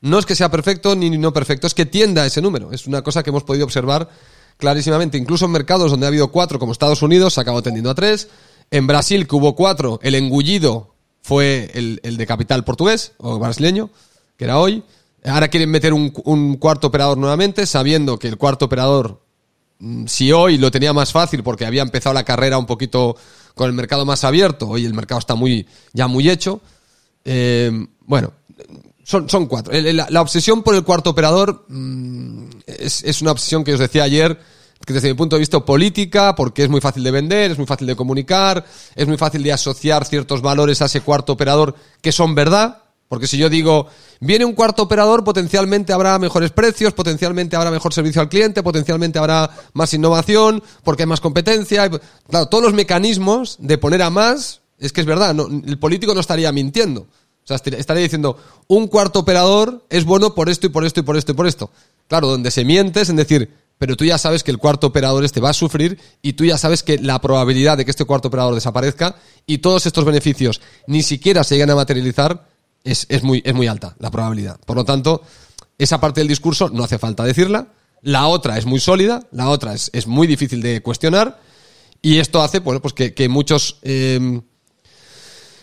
No 0.00 0.18
es 0.18 0.26
que 0.26 0.34
sea 0.34 0.50
perfecto 0.50 0.96
ni 0.96 1.10
no 1.10 1.32
perfecto, 1.32 1.66
es 1.66 1.74
que 1.74 1.86
tienda 1.86 2.22
a 2.22 2.26
ese 2.26 2.42
número. 2.42 2.72
Es 2.72 2.88
una 2.88 3.02
cosa 3.02 3.22
que 3.22 3.30
hemos 3.30 3.44
podido 3.44 3.64
observar 3.64 4.08
clarísimamente. 4.56 5.18
Incluso 5.18 5.44
en 5.44 5.52
mercados 5.52 5.90
donde 5.90 6.06
ha 6.06 6.08
habido 6.08 6.32
cuatro, 6.32 6.58
como 6.58 6.72
Estados 6.72 7.02
Unidos, 7.02 7.34
se 7.34 7.40
acabó 7.40 7.62
tendiendo 7.62 7.90
a 7.90 7.94
tres. 7.94 8.28
En 8.70 8.86
Brasil, 8.86 9.26
que 9.26 9.36
hubo 9.36 9.56
cuatro, 9.56 9.98
el 10.02 10.14
engullido 10.14 10.94
fue 11.22 11.70
el, 11.74 12.00
de 12.02 12.26
capital 12.26 12.64
portugués 12.64 13.12
o 13.18 13.38
brasileño, 13.38 13.90
que 14.36 14.44
era 14.44 14.58
hoy. 14.58 14.84
Ahora 15.24 15.48
quieren 15.48 15.70
meter 15.70 15.92
un, 15.92 16.12
un, 16.24 16.56
cuarto 16.56 16.86
operador 16.86 17.18
nuevamente, 17.18 17.66
sabiendo 17.66 18.18
que 18.18 18.28
el 18.28 18.38
cuarto 18.38 18.64
operador, 18.64 19.22
mm, 19.78 20.06
si 20.06 20.32
hoy 20.32 20.56
lo 20.56 20.70
tenía 20.70 20.92
más 20.92 21.12
fácil 21.12 21.42
porque 21.42 21.66
había 21.66 21.82
empezado 21.82 22.14
la 22.14 22.24
carrera 22.24 22.58
un 22.58 22.66
poquito 22.66 23.16
con 23.54 23.68
el 23.68 23.74
mercado 23.74 24.06
más 24.06 24.24
abierto, 24.24 24.68
hoy 24.68 24.86
el 24.86 24.94
mercado 24.94 25.18
está 25.18 25.34
muy, 25.34 25.66
ya 25.92 26.06
muy 26.06 26.30
hecho. 26.30 26.60
Eh, 27.24 27.70
bueno, 28.06 28.32
son, 29.04 29.28
son 29.28 29.46
cuatro. 29.46 29.72
La, 29.72 30.22
obsesión 30.22 30.62
por 30.62 30.74
el 30.74 30.84
cuarto 30.84 31.10
operador 31.10 31.66
mm, 31.68 32.44
es, 32.66 33.04
es, 33.04 33.20
una 33.20 33.32
obsesión 33.32 33.62
que 33.62 33.74
os 33.74 33.80
decía 33.80 34.04
ayer, 34.04 34.38
que 34.86 34.94
desde 34.94 35.08
mi 35.08 35.14
punto 35.14 35.36
de 35.36 35.40
vista 35.40 35.60
política, 35.60 36.34
porque 36.34 36.62
es 36.62 36.70
muy 36.70 36.80
fácil 36.80 37.02
de 37.04 37.10
vender, 37.10 37.50
es 37.50 37.58
muy 37.58 37.66
fácil 37.66 37.86
de 37.86 37.96
comunicar, 37.96 38.64
es 38.94 39.06
muy 39.06 39.18
fácil 39.18 39.42
de 39.42 39.52
asociar 39.52 40.06
ciertos 40.06 40.40
valores 40.40 40.80
a 40.80 40.86
ese 40.86 41.02
cuarto 41.02 41.34
operador 41.34 41.74
que 42.00 42.12
son 42.12 42.34
verdad, 42.34 42.78
Porque 43.10 43.26
si 43.26 43.38
yo 43.38 43.50
digo, 43.50 43.88
viene 44.20 44.44
un 44.44 44.52
cuarto 44.52 44.84
operador, 44.84 45.24
potencialmente 45.24 45.92
habrá 45.92 46.16
mejores 46.20 46.52
precios, 46.52 46.92
potencialmente 46.92 47.56
habrá 47.56 47.72
mejor 47.72 47.92
servicio 47.92 48.22
al 48.22 48.28
cliente, 48.28 48.62
potencialmente 48.62 49.18
habrá 49.18 49.50
más 49.72 49.92
innovación, 49.92 50.62
porque 50.84 51.02
hay 51.02 51.08
más 51.08 51.20
competencia. 51.20 51.90
Claro, 52.28 52.46
todos 52.46 52.62
los 52.62 52.72
mecanismos 52.72 53.56
de 53.58 53.78
poner 53.78 54.00
a 54.02 54.10
más, 54.10 54.60
es 54.78 54.92
que 54.92 55.00
es 55.00 55.08
verdad, 55.08 55.34
el 55.66 55.76
político 55.80 56.14
no 56.14 56.20
estaría 56.20 56.52
mintiendo. 56.52 57.00
O 57.00 57.46
sea, 57.46 57.56
estaría 57.56 58.04
diciendo, 58.04 58.36
un 58.68 58.86
cuarto 58.86 59.18
operador 59.18 59.84
es 59.90 60.04
bueno 60.04 60.32
por 60.36 60.48
esto 60.48 60.68
y 60.68 60.70
por 60.70 60.84
esto 60.84 61.00
y 61.00 61.02
por 61.02 61.16
esto 61.16 61.32
y 61.32 61.34
por 61.34 61.48
esto. 61.48 61.72
Claro, 62.06 62.28
donde 62.28 62.52
se 62.52 62.64
miente 62.64 63.00
es 63.00 63.08
en 63.08 63.16
decir, 63.16 63.52
pero 63.76 63.96
tú 63.96 64.04
ya 64.04 64.18
sabes 64.18 64.44
que 64.44 64.52
el 64.52 64.58
cuarto 64.58 64.86
operador 64.86 65.24
este 65.24 65.40
va 65.40 65.50
a 65.50 65.54
sufrir 65.54 65.98
y 66.22 66.34
tú 66.34 66.44
ya 66.44 66.58
sabes 66.58 66.84
que 66.84 66.96
la 67.00 67.20
probabilidad 67.20 67.76
de 67.76 67.84
que 67.84 67.90
este 67.90 68.04
cuarto 68.04 68.28
operador 68.28 68.54
desaparezca 68.54 69.16
y 69.46 69.58
todos 69.58 69.86
estos 69.86 70.04
beneficios 70.04 70.60
ni 70.86 71.02
siquiera 71.02 71.42
se 71.42 71.56
lleguen 71.56 71.70
a 71.70 71.74
materializar 71.74 72.49
es, 72.84 73.22
muy, 73.22 73.42
es 73.44 73.54
muy 73.54 73.66
alta, 73.66 73.94
la 73.98 74.10
probabilidad. 74.10 74.58
Por 74.64 74.76
lo 74.76 74.84
tanto, 74.84 75.22
esa 75.78 76.00
parte 76.00 76.20
del 76.20 76.28
discurso 76.28 76.70
no 76.70 76.84
hace 76.84 76.98
falta 76.98 77.24
decirla. 77.24 77.68
La 78.02 78.26
otra 78.28 78.56
es 78.56 78.64
muy 78.64 78.80
sólida, 78.80 79.26
la 79.32 79.50
otra 79.50 79.74
es, 79.74 79.90
es 79.92 80.06
muy 80.06 80.26
difícil 80.26 80.62
de 80.62 80.80
cuestionar 80.80 81.40
y 82.02 82.18
esto 82.18 82.40
hace 82.40 82.60
bueno, 82.60 82.80
pues 82.80 82.94
que, 82.94 83.14
que 83.14 83.28
muchos... 83.28 83.78
Eh, 83.82 84.40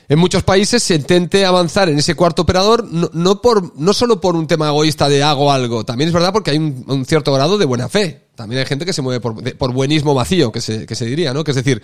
en 0.10 0.19
muchos 0.19 0.43
países 0.43 0.82
se 0.84 0.95
intente 0.95 1.45
avanzar 1.45 1.89
en 1.89 1.97
ese 1.97 2.15
cuarto 2.15 2.43
operador, 2.43 2.88
no, 2.89 3.41
por, 3.41 3.77
no 3.77 3.91
solo 3.91 4.21
por 4.21 4.38
un 4.38 4.47
tema 4.47 4.69
egoísta 4.69 5.10
de 5.10 5.21
hago 5.21 5.51
algo, 5.51 5.84
también 5.84 6.08
es 6.08 6.13
verdad 6.13 6.32
porque 6.32 6.51
hay 6.51 6.58
un, 6.58 7.06
cierto 7.06 7.34
grado 7.34 7.58
de 7.58 7.65
buena 7.65 7.89
fe. 7.89 8.27
También 8.36 8.60
hay 8.60 8.65
gente 8.65 8.86
que 8.86 8.93
se 8.93 9.01
mueve 9.01 9.19
por, 9.19 9.58
por 9.58 9.73
buenismo 9.73 10.13
vacío, 10.13 10.51
que 10.51 10.62
se, 10.62 10.86
que 10.86 10.95
se 10.95 11.06
diría, 11.06 11.34
¿no? 11.34 11.43
Que 11.43 11.51
es 11.51 11.56
decir, 11.56 11.82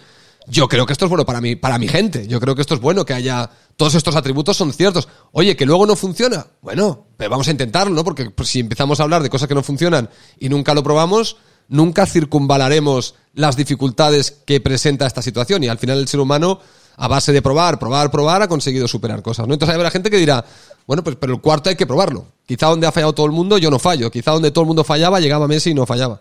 yo 0.48 0.69
creo 0.69 0.86
que 0.86 0.93
esto 0.93 1.06
es 1.06 1.10
bueno 1.10 1.26
para 1.26 1.41
para 1.60 1.78
mi 1.78 1.88
gente. 1.89 2.26
Yo 2.28 2.39
creo 2.39 2.56
que 2.56 2.62
esto 2.62 2.76
es 2.76 2.80
bueno, 2.80 3.04
que 3.06 3.13
haya 3.13 3.50
todos 3.75 3.95
estos 3.95 4.15
atributos 4.15 4.57
son 4.57 4.71
ciertos. 4.73 5.07
Oye, 5.31 5.55
que 5.55 5.65
luego 5.65 5.86
no 5.86 5.95
funciona. 5.95 6.45
Bueno, 6.62 7.07
pero 7.17 7.29
vamos 7.29 7.47
a 7.47 7.51
intentarlo, 7.51 7.93
¿no? 7.93 8.03
Porque 8.03 8.29
pues, 8.29 8.49
si 8.49 8.59
empezamos 8.59 8.99
a 8.99 9.03
hablar 9.03 9.23
de 9.23 9.29
cosas 9.29 9.47
que 9.47 9.55
no 9.55 9.63
funcionan 9.63 10.09
y 10.39 10.49
nunca 10.49 10.73
lo 10.73 10.83
probamos, 10.83 11.38
nunca 11.67 12.05
circunvalaremos 12.05 13.15
las 13.33 13.55
dificultades 13.55 14.31
que 14.45 14.62
presenta 14.62 15.07
esta 15.07 15.21
situación. 15.21 15.63
Y 15.63 15.67
al 15.67 15.79
final 15.79 15.99
el 15.99 16.07
ser 16.07 16.19
humano 16.19 16.59
a 16.95 17.07
base 17.07 17.31
de 17.31 17.41
probar, 17.41 17.79
probar, 17.79 18.12
probar, 18.12 18.43
ha 18.43 18.47
conseguido 18.47 18.88
superar 18.88 19.23
cosas. 19.23 19.47
¿no? 19.47 19.53
Entonces 19.53 19.75
habrá 19.75 19.89
gente 19.89 20.09
que 20.09 20.17
dirá, 20.17 20.45
bueno, 20.86 21.03
pues 21.03 21.15
pero 21.19 21.33
el 21.33 21.41
cuarto 21.41 21.69
hay 21.69 21.75
que 21.75 21.88
probarlo. 21.88 22.27
Quizá 22.45 22.67
donde 22.67 22.88
ha 22.88 22.91
fallado 22.91 23.13
todo 23.13 23.25
el 23.25 23.31
mundo 23.31 23.57
yo 23.57 23.71
no 23.71 23.79
fallo. 23.79 24.12
Quizá 24.12 24.31
donde 24.31 24.51
todo 24.51 24.63
el 24.63 24.67
mundo 24.67 24.83
fallaba 24.83 25.19
llegaba 25.19 25.47
Messi 25.47 25.71
y 25.71 25.73
no 25.73 25.86
fallaba. 25.86 26.19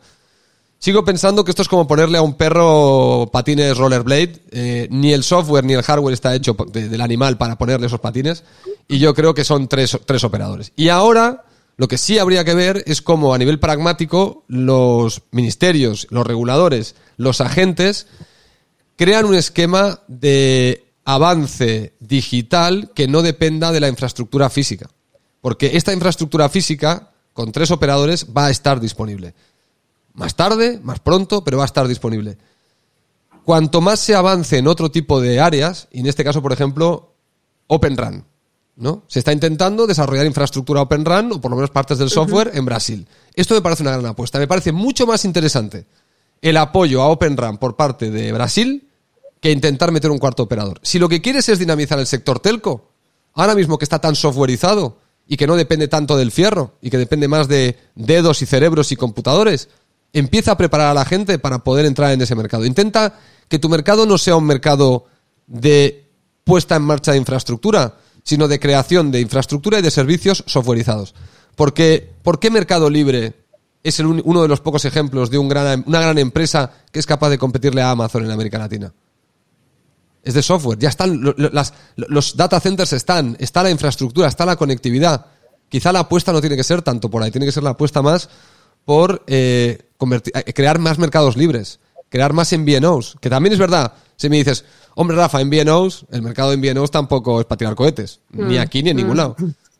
Sigo 0.83 1.05
pensando 1.05 1.45
que 1.45 1.53
esto 1.53 1.62
es 1.62 1.68
como 1.68 1.87
ponerle 1.87 2.18
a 2.18 2.23
un 2.23 2.35
perro 2.35 3.31
patines 3.33 3.79
rollerblade. 3.79 4.42
Eh, 4.51 4.88
ni 4.90 5.12
el 5.12 5.23
software 5.23 5.64
ni 5.64 5.75
el 5.75 5.83
hardware 5.85 6.12
está 6.12 6.35
hecho 6.35 6.57
del 6.73 7.01
animal 7.01 7.38
para 7.38 7.57
ponerle 7.57 7.87
esos 7.87 8.01
patines. 8.01 8.42
Y 8.88 8.99
yo 8.99 9.14
creo 9.14 9.33
que 9.33 9.45
son 9.45 9.68
tres, 9.68 9.97
tres 10.05 10.25
operadores. 10.25 10.73
Y 10.75 10.88
ahora 10.88 11.45
lo 11.77 11.87
que 11.87 11.99
sí 11.99 12.18
habría 12.18 12.45
que 12.45 12.55
ver 12.55 12.83
es 12.85 13.01
cómo 13.01 13.33
a 13.33 13.38
nivel 13.38 13.61
pragmático 13.61 14.42
los 14.49 15.23
ministerios, 15.31 16.09
los 16.11 16.27
reguladores, 16.27 16.97
los 17.16 17.40
agentes 17.40 18.09
crean 18.97 19.27
un 19.27 19.37
esquema 19.37 20.01
de 20.09 20.85
avance 21.05 21.92
digital 22.01 22.90
que 22.92 23.07
no 23.07 23.23
dependa 23.23 23.71
de 23.71 23.79
la 23.79 23.88
infraestructura 23.88 24.51
física. 24.51 24.90
Porque 25.40 25.77
esta 25.77 25.92
infraestructura 25.92 26.49
física, 26.49 27.12
con 27.35 27.53
tres 27.53 27.71
operadores, 27.71 28.27
va 28.37 28.47
a 28.47 28.51
estar 28.51 28.81
disponible. 28.81 29.33
Más 30.14 30.35
tarde, 30.35 30.81
más 30.83 31.01
pronto, 31.01 31.44
pero 31.44 31.59
va 31.59 31.64
a 31.64 31.66
estar 31.66 31.88
disponible. 31.88 32.38
Cuanto 33.44 33.81
más 33.81 34.01
se 34.01 34.14
avance 34.14 34.59
en 34.59 34.68
otro 34.68 34.90
tipo 34.90 35.20
de 35.20 35.40
áreas, 35.40 35.88
y 35.90 36.01
en 36.01 36.07
este 36.07 36.25
caso, 36.25 36.42
por 36.42 36.53
ejemplo, 36.53 37.14
Open 37.66 37.96
RAN, 37.96 38.25
¿no? 38.77 39.05
Se 39.09 39.18
está 39.18 39.33
intentando 39.33 39.87
desarrollar 39.87 40.27
infraestructura 40.27 40.83
Open 40.83 41.05
RAN, 41.05 41.33
o 41.33 41.40
por 41.40 41.51
lo 41.51 41.57
menos 41.57 41.70
partes 41.70 41.98
del 41.98 42.11
software, 42.11 42.53
en 42.55 42.64
Brasil. 42.64 43.09
Esto 43.35 43.55
me 43.55 43.62
parece 43.62 43.83
una 43.83 43.92
gran 43.92 44.07
apuesta. 44.07 44.38
Me 44.38 44.46
parece 44.46 44.72
mucho 44.72 45.07
más 45.07 45.25
interesante 45.25 45.87
el 46.40 46.57
apoyo 46.57 47.03
a 47.03 47.09
Open 47.09 47.37
RAN 47.37 47.59
por 47.59 47.77
parte 47.77 48.11
de 48.11 48.33
Brasil 48.33 48.88
que 49.40 49.51
intentar 49.51 49.90
meter 49.90 50.11
un 50.11 50.18
cuarto 50.18 50.44
operador. 50.44 50.81
Si 50.83 50.98
lo 50.98 51.09
que 51.09 51.20
quieres 51.20 51.48
es 51.48 51.59
dinamizar 51.59 51.98
el 51.98 52.07
sector 52.07 52.38
telco, 52.38 52.90
ahora 53.35 53.55
mismo 53.55 53.77
que 53.77 53.85
está 53.85 53.98
tan 53.98 54.14
softwareizado 54.14 54.98
y 55.27 55.37
que 55.37 55.46
no 55.46 55.57
depende 55.57 55.88
tanto 55.88 56.16
del 56.16 56.31
fierro 56.31 56.77
y 56.81 56.90
que 56.90 56.98
depende 56.98 57.27
más 57.27 57.48
de 57.48 57.79
dedos 57.94 58.42
y 58.42 58.46
cerebros 58.46 58.92
y 58.92 58.96
computadores, 58.96 59.68
empieza 60.12 60.53
a 60.53 60.57
preparar 60.57 60.88
a 60.88 60.94
la 60.94 61.05
gente 61.05 61.38
para 61.38 61.64
poder 61.64 61.87
entrar 61.87 62.12
en 62.12 62.20
ese 62.20 62.35
mercado. 62.35 62.64
Intenta 62.64 63.18
que 63.48 63.59
tu 63.59 63.68
mercado 63.68 64.07
no 64.07 64.18
sea 64.18 64.37
un 64.37 64.44
mercado 64.44 65.07
de 65.46 66.11
puesta 66.44 66.77
en 66.77 66.83
marcha 66.83 67.12
de 67.12 67.18
infraestructura, 67.18 67.96
sino 68.22 68.48
de 68.48 68.61
creación 68.61 69.11
de 69.11 69.20
infraestructura 69.20 69.79
y 69.79 69.83
de 69.83 69.90
servicios 69.90 70.44
softwareizados. 70.46 71.14
Porque, 71.57 72.12
¿por 72.22 72.38
qué 72.38 72.51
Mercado 72.51 72.88
Libre 72.88 73.35
es 73.83 73.98
uno 73.98 74.42
de 74.42 74.48
los 74.48 74.61
pocos 74.61 74.85
ejemplos 74.85 75.31
de 75.31 75.38
una 75.38 75.77
gran 75.85 76.18
empresa 76.18 76.70
que 76.90 77.01
es 77.01 77.07
capaz 77.07 77.31
de 77.31 77.38
competirle 77.38 77.83
a 77.83 77.90
Amazon 77.90 78.25
en 78.25 78.31
América 78.31 78.59
Latina. 78.59 78.92
Es 80.22 80.35
de 80.35 80.42
software, 80.42 80.79
ya 80.79 80.88
están, 80.88 81.20
los 81.96 82.37
data 82.37 82.61
centers 82.61 82.92
están, 82.92 83.37
está 83.40 83.62
la 83.62 83.70
infraestructura, 83.70 84.29
está 84.29 84.46
la 84.46 84.55
conectividad. 84.55 85.27
Quizá 85.68 85.90
la 85.92 86.01
apuesta 86.01 86.33
no 86.33 86.40
tiene 86.40 86.57
que 86.57 86.62
ser 86.62 86.83
tanto 86.83 87.11
por 87.11 87.22
ahí, 87.22 87.33
tiene 87.33 87.46
que 87.46 87.53
ser 87.53 87.64
la 87.64 87.70
apuesta 87.70 88.03
más 88.03 88.29
por 88.85 89.23
eh, 89.27 89.79
eh, 90.01 90.53
crear 90.53 90.79
más 90.79 90.99
mercados 90.99 91.37
libres, 91.37 91.81
crear 92.09 92.33
más 92.33 92.53
MVNOs, 92.53 93.16
que 93.21 93.31
también 93.31 93.53
es 93.53 93.59
verdad. 93.59 93.95
Si 94.16 94.29
me 94.29 94.37
dices, 94.37 94.64
hombre 94.95 95.16
Rafa, 95.16 95.45
MVNOs, 95.45 96.07
el 96.11 96.23
mercado 96.23 96.51
de 96.51 96.57
MVNOs 96.57 96.90
tampoco 96.90 97.40
es 97.40 97.47
para 97.47 97.59
tirar 97.59 97.75
cohetes, 97.75 98.21
ni 98.31 98.57
mm. 98.57 98.61
aquí 98.61 98.83
ni 98.83 98.90
en 98.90 98.97
ningún 98.97 99.14
mm. 99.14 99.18
lado. 99.18 99.37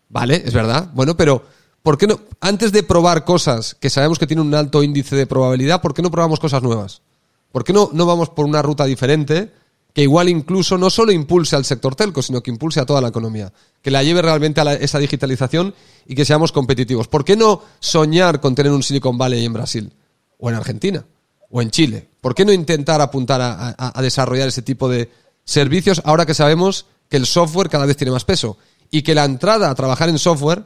Vale, 0.09 0.43
es 0.45 0.53
verdad. 0.53 0.91
Bueno, 0.95 1.17
pero 1.17 1.43
¿por 1.83 1.97
qué 1.97 2.07
no? 2.07 2.21
Antes 2.41 2.73
de 2.73 2.83
probar 2.83 3.25
cosas 3.25 3.75
que 3.75 3.91
sabemos 3.91 4.19
que 4.19 4.27
tienen 4.27 4.47
un 4.47 4.55
alto 4.55 4.83
índice 4.83 5.17
de 5.17 5.27
probabilidad, 5.27 5.81
¿por 5.81 5.95
qué 5.95 6.03
no 6.03 6.11
probamos 6.11 6.39
cosas 6.39 6.63
nuevas? 6.63 7.03
¿Por 7.51 7.65
qué 7.65 7.73
no, 7.73 7.91
no 7.93 8.07
vamos 8.07 8.31
por 8.31 8.47
una 8.47 8.63
ruta 8.63 8.85
diferente 8.85 9.53
que 9.93 10.03
igual 10.03 10.29
incluso 10.29 10.79
no 10.79 10.91
solo 10.91 11.13
impulse 11.13 11.57
al 11.57 11.65
sector 11.65 11.95
telco, 11.95 12.23
sino 12.23 12.43
que 12.43 12.51
impulse 12.51 12.81
a 12.81 12.87
toda 12.87 13.01
la 13.01 13.09
economía, 13.09 13.53
que 13.83 13.91
la 13.91 14.03
lleve 14.03 14.23
realmente 14.23 14.61
a 14.61 14.73
esa 14.75 14.99
digitalización 14.99 15.75
y 16.07 16.15
que 16.15 16.25
seamos 16.25 16.53
competitivos? 16.53 17.09
¿Por 17.09 17.25
qué 17.25 17.37
no 17.37 17.63
soñar 17.81 18.41
con 18.41 18.55
tener 18.55 18.73
un 18.73 18.83
Silicon 18.83 19.19
Valley 19.19 19.45
en 19.45 19.53
Brasil? 19.53 19.93
¿O 20.39 20.49
en 20.49 20.57
Argentina? 20.57 21.05
¿O 21.51 21.61
en 21.61 21.71
Chile? 21.71 22.09
¿Por 22.21 22.35
qué 22.35 22.45
no 22.45 22.53
intentar 22.53 23.01
apuntar 23.01 23.41
a 23.43 24.03
desarrollar 24.03 24.49
ese 24.49 24.63
tipo 24.63 24.89
de 24.89 25.11
servicios 25.45 26.01
ahora 26.05 26.27
que 26.27 26.35
sabemos 26.35 26.87
que 27.09 27.17
el 27.19 27.27
software 27.27 27.69
cada 27.69 27.87
vez 27.87 27.97
tiene 27.97 28.13
más 28.13 28.25
peso? 28.25 28.57
Y 28.91 29.03
que 29.03 29.15
la 29.15 29.25
entrada 29.25 29.71
a 29.71 29.75
trabajar 29.75 30.09
en 30.09 30.19
software 30.19 30.65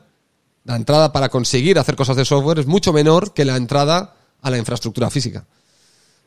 la 0.67 0.75
entrada 0.75 1.13
para 1.13 1.29
conseguir 1.29 1.79
hacer 1.79 1.95
cosas 1.95 2.17
de 2.17 2.25
software 2.25 2.59
es 2.59 2.67
mucho 2.67 2.93
menor 2.93 3.33
que 3.33 3.45
la 3.45 3.57
entrada 3.57 4.17
a 4.43 4.51
la 4.51 4.59
infraestructura 4.59 5.11
física. 5.11 5.47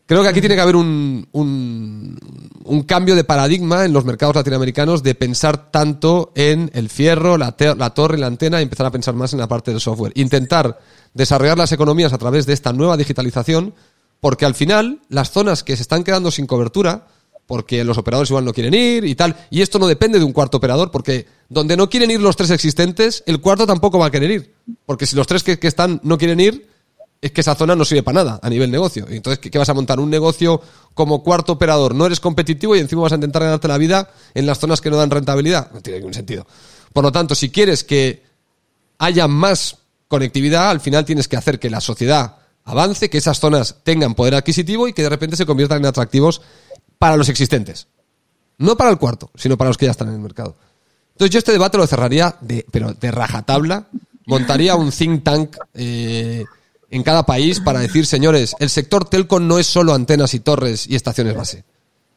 Creo 0.10 0.24
que 0.24 0.30
aquí 0.30 0.40
tiene 0.40 0.56
que 0.56 0.62
haber 0.62 0.76
un, 0.76 1.28
un, 1.34 2.84
cambio 2.88 3.16
de 3.16 3.24
paradigma 3.24 3.86
en 3.86 3.94
los 3.94 4.06
mercados 4.06 4.36
latinoamericanos 4.36 5.04
de 5.04 5.14
pensar 5.14 5.70
tanto 5.70 6.32
en 6.34 6.72
el 6.74 6.90
fierro, 6.90 7.38
la, 7.38 7.52
torre 7.52 8.18
y 8.18 8.20
la 8.20 8.26
antena 8.26 8.60
y 8.60 8.64
empezar 8.64 8.88
a 8.88 8.92
pensar 8.92 9.14
más 9.14 9.34
en 9.34 9.40
la 9.40 9.48
parte 9.48 9.70
del 9.70 9.80
software. 9.80 10.12
Intentar 10.16 10.80
desarrollar 11.14 11.60
las 11.60 11.74
economías 11.74 12.12
a 12.12 12.18
través 12.18 12.48
de 12.48 12.54
esta 12.54 12.74
nueva 12.74 12.98
digitalización, 12.98 13.76
porque 14.20 14.48
al 14.48 14.56
final 14.56 15.00
las 15.10 15.30
zonas 15.30 15.64
que 15.64 15.76
se 15.76 15.84
están 15.84 16.04
quedando 16.04 16.32
sin 16.32 16.48
cobertura, 16.48 17.06
porque 17.46 17.84
los 17.84 18.00
operadores 18.00 18.32
igual 18.32 18.46
no 18.46 18.54
quieren 18.54 18.74
ir 18.74 19.06
y 19.06 19.14
tal. 19.14 19.36
Y 19.52 19.62
esto 19.62 19.78
no 19.78 19.86
depende 19.86 20.18
de 20.18 20.26
un 20.26 20.34
cuarto 20.34 20.58
operador, 20.58 20.90
porque 20.90 21.28
donde 21.50 21.78
no 21.78 21.88
quieren 21.88 22.10
ir 22.10 22.20
los 22.20 22.36
tres 22.36 22.50
existentes, 22.50 23.22
el 23.28 23.42
cuarto 23.42 23.68
tampoco 23.68 24.00
va 24.00 24.08
a 24.08 24.12
querer 24.12 24.32
ir. 24.32 24.56
Porque 24.88 25.06
si 25.06 25.16
los 25.16 25.28
tres 25.28 25.44
que, 25.44 25.60
están 25.62 26.02
no 26.02 26.18
quieren 26.18 26.40
ir, 26.40 26.68
es 27.22 27.32
que 27.32 27.42
esa 27.42 27.56
zona 27.56 27.76
no 27.76 27.84
sirve 27.84 28.04
para 28.04 28.24
nada 28.24 28.40
a 28.42 28.50
nivel 28.50 28.72
negocio. 28.72 29.06
Entonces, 29.10 29.40
¿qué, 29.40 29.58
vas 29.58 29.68
a 29.70 29.74
montar? 29.74 30.00
Un 30.00 30.10
negocio 30.10 30.62
como 30.94 31.22
cuarto 31.24 31.54
operador. 31.54 31.94
No 31.94 32.06
eres 32.06 32.20
competitivo 32.20 32.76
y 32.76 32.80
encima 32.80 33.02
vas 33.02 33.12
a 33.12 33.16
intentar 33.16 33.44
ganarte 33.44 33.68
la 33.68 33.78
vida 33.78 34.10
en 34.34 34.46
las 34.46 34.60
zonas 34.60 34.80
que 34.80 34.90
no 34.90 34.98
dan 34.98 35.12
rentabilidad. 35.12 35.72
No 35.72 35.82
tiene 35.82 36.00
ningún 36.00 36.14
sentido. 36.14 36.48
Por 36.94 37.04
lo 37.04 37.12
tanto, 37.12 37.36
si 37.36 37.50
quieres 37.50 37.84
que 37.84 38.24
haya 39.00 39.28
más 39.28 39.78
conectividad, 40.08 40.70
al 40.70 40.80
final 40.80 41.06
tienes 41.06 41.28
que 41.28 41.36
hacer 41.36 41.60
que 41.60 41.70
la 41.70 41.82
sociedad 41.82 42.38
avance, 42.64 43.10
que 43.10 43.18
esas 43.18 43.40
zonas 43.40 43.78
tengan 43.84 44.16
poder 44.16 44.36
adquisitivo 44.36 44.88
y 44.88 44.94
que 44.94 45.04
de 45.04 45.10
repente 45.10 45.36
se 45.36 45.46
conviertan 45.46 45.80
en 45.80 45.88
atractivos 45.88 46.42
para 46.98 47.18
los 47.18 47.28
existentes. 47.28 47.88
No 48.58 48.78
para 48.78 48.92
el 48.92 48.98
cuarto, 48.98 49.32
sino 49.36 49.58
para 49.58 49.70
los 49.70 49.78
que 49.78 49.86
ya 49.86 49.92
están 49.92 50.10
en 50.10 50.16
el 50.16 50.20
mercado. 50.20 50.56
Entonces 51.14 51.34
yo 51.34 51.40
este 51.40 51.52
debate 51.52 51.78
lo 51.78 51.88
cerraría, 51.88 52.36
de, 52.40 52.66
pero 52.72 52.94
de 52.94 53.12
rajatabla, 53.12 53.88
montaría 54.26 54.76
un 54.76 54.92
think 54.92 55.24
tank 55.24 55.58
eh, 55.74 56.46
en 56.90 57.04
cada 57.04 57.26
país 57.26 57.60
para 57.60 57.80
decir, 57.80 58.06
señores, 58.06 58.56
el 58.60 58.70
sector 58.70 59.06
telco 59.06 59.40
no 59.40 59.60
es 59.60 59.68
solo 59.68 59.94
antenas 59.94 60.34
y 60.34 60.40
torres 60.40 60.88
y 60.88 60.96
estaciones 60.96 61.36
base. 61.36 61.64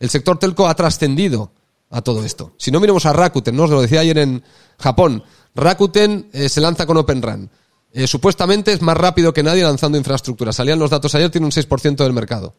El 0.01 0.11
sector 0.11 0.39
telco 0.39 0.67
ha 0.67 0.75
trascendido 0.75 1.53
a 1.91 2.01
todo 2.03 2.25
esto. 2.25 2.53
Si 2.57 2.71
no 2.71 2.81
miremos 2.81 3.07
a 3.07 3.13
Rakuten, 3.13 3.55
¿no? 3.55 3.65
Os 3.65 3.71
lo 3.71 3.83
decía 3.83 4.01
ayer 4.01 4.19
en 4.19 4.43
Japón. 4.79 5.23
Rakuten 5.55 6.31
eh, 6.33 6.49
se 6.49 6.61
lanza 6.61 6.87
con 6.87 6.97
Open 6.97 7.21
RAN. 7.23 7.51
Eh, 7.93 8.07
supuestamente 8.07 8.73
es 8.73 8.81
más 8.81 8.97
rápido 8.97 9.33
que 9.33 9.43
nadie 9.43 9.63
lanzando 9.63 9.99
infraestructura. 9.99 10.53
Salían 10.53 10.79
los 10.79 10.91
datos 10.91 11.15
ayer, 11.15 11.31
tiene 11.31 11.47
un 11.47 11.53
6% 11.53 11.97
del 11.97 12.13
mercado. 12.15 12.55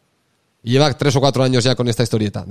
Y 0.62 0.70
lleva 0.70 0.96
tres 0.96 1.14
o 1.16 1.20
cuatro 1.20 1.42
años 1.42 1.64
ya 1.64 1.74
con 1.74 1.88
esta 1.88 2.04
historieta. 2.04 2.46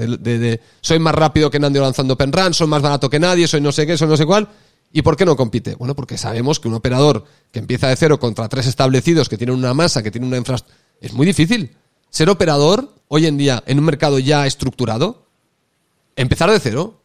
Soy 0.82 1.00
más 1.00 1.16
rápido 1.16 1.50
que 1.50 1.60
nadie 1.60 1.80
lanzando 1.80 2.16
penran, 2.16 2.54
soy 2.54 2.68
más 2.68 2.82
barato 2.82 3.10
que 3.10 3.20
nadie, 3.20 3.48
soy 3.48 3.62
no 3.62 3.72
sé 3.72 3.88
qué, 3.88 3.98
soy 3.98 4.08
no 4.08 4.18
sé 4.18 4.26
cuál. 4.26 4.48
¿Y 4.96 5.02
por 5.02 5.18
qué 5.18 5.26
no 5.26 5.36
compite? 5.36 5.74
Bueno, 5.74 5.96
porque 5.96 6.20
sabemos 6.20 6.60
que 6.60 6.68
un 6.68 6.76
operador 6.76 7.26
que 7.52 7.58
empieza 7.58 7.88
de 7.88 7.96
cero 7.96 8.20
contra 8.20 8.48
tres 8.48 8.68
establecidos 8.68 9.28
que 9.28 9.38
tienen 9.38 9.56
una 9.56 9.74
masa, 9.74 10.04
que 10.04 10.12
tienen 10.12 10.28
una 10.28 10.38
infraestructura, 10.38 10.80
es 11.02 11.14
muy 11.14 11.26
difícil. 11.26 11.76
Ser 12.12 12.30
operador 12.30 12.94
hoy 13.08 13.26
en 13.26 13.36
día 13.36 13.64
en 13.66 13.80
un 13.80 13.86
mercado 13.86 14.20
ya 14.20 14.46
estructurado, 14.46 15.26
empezar 16.16 16.52
de 16.52 16.60
cero, 16.60 17.02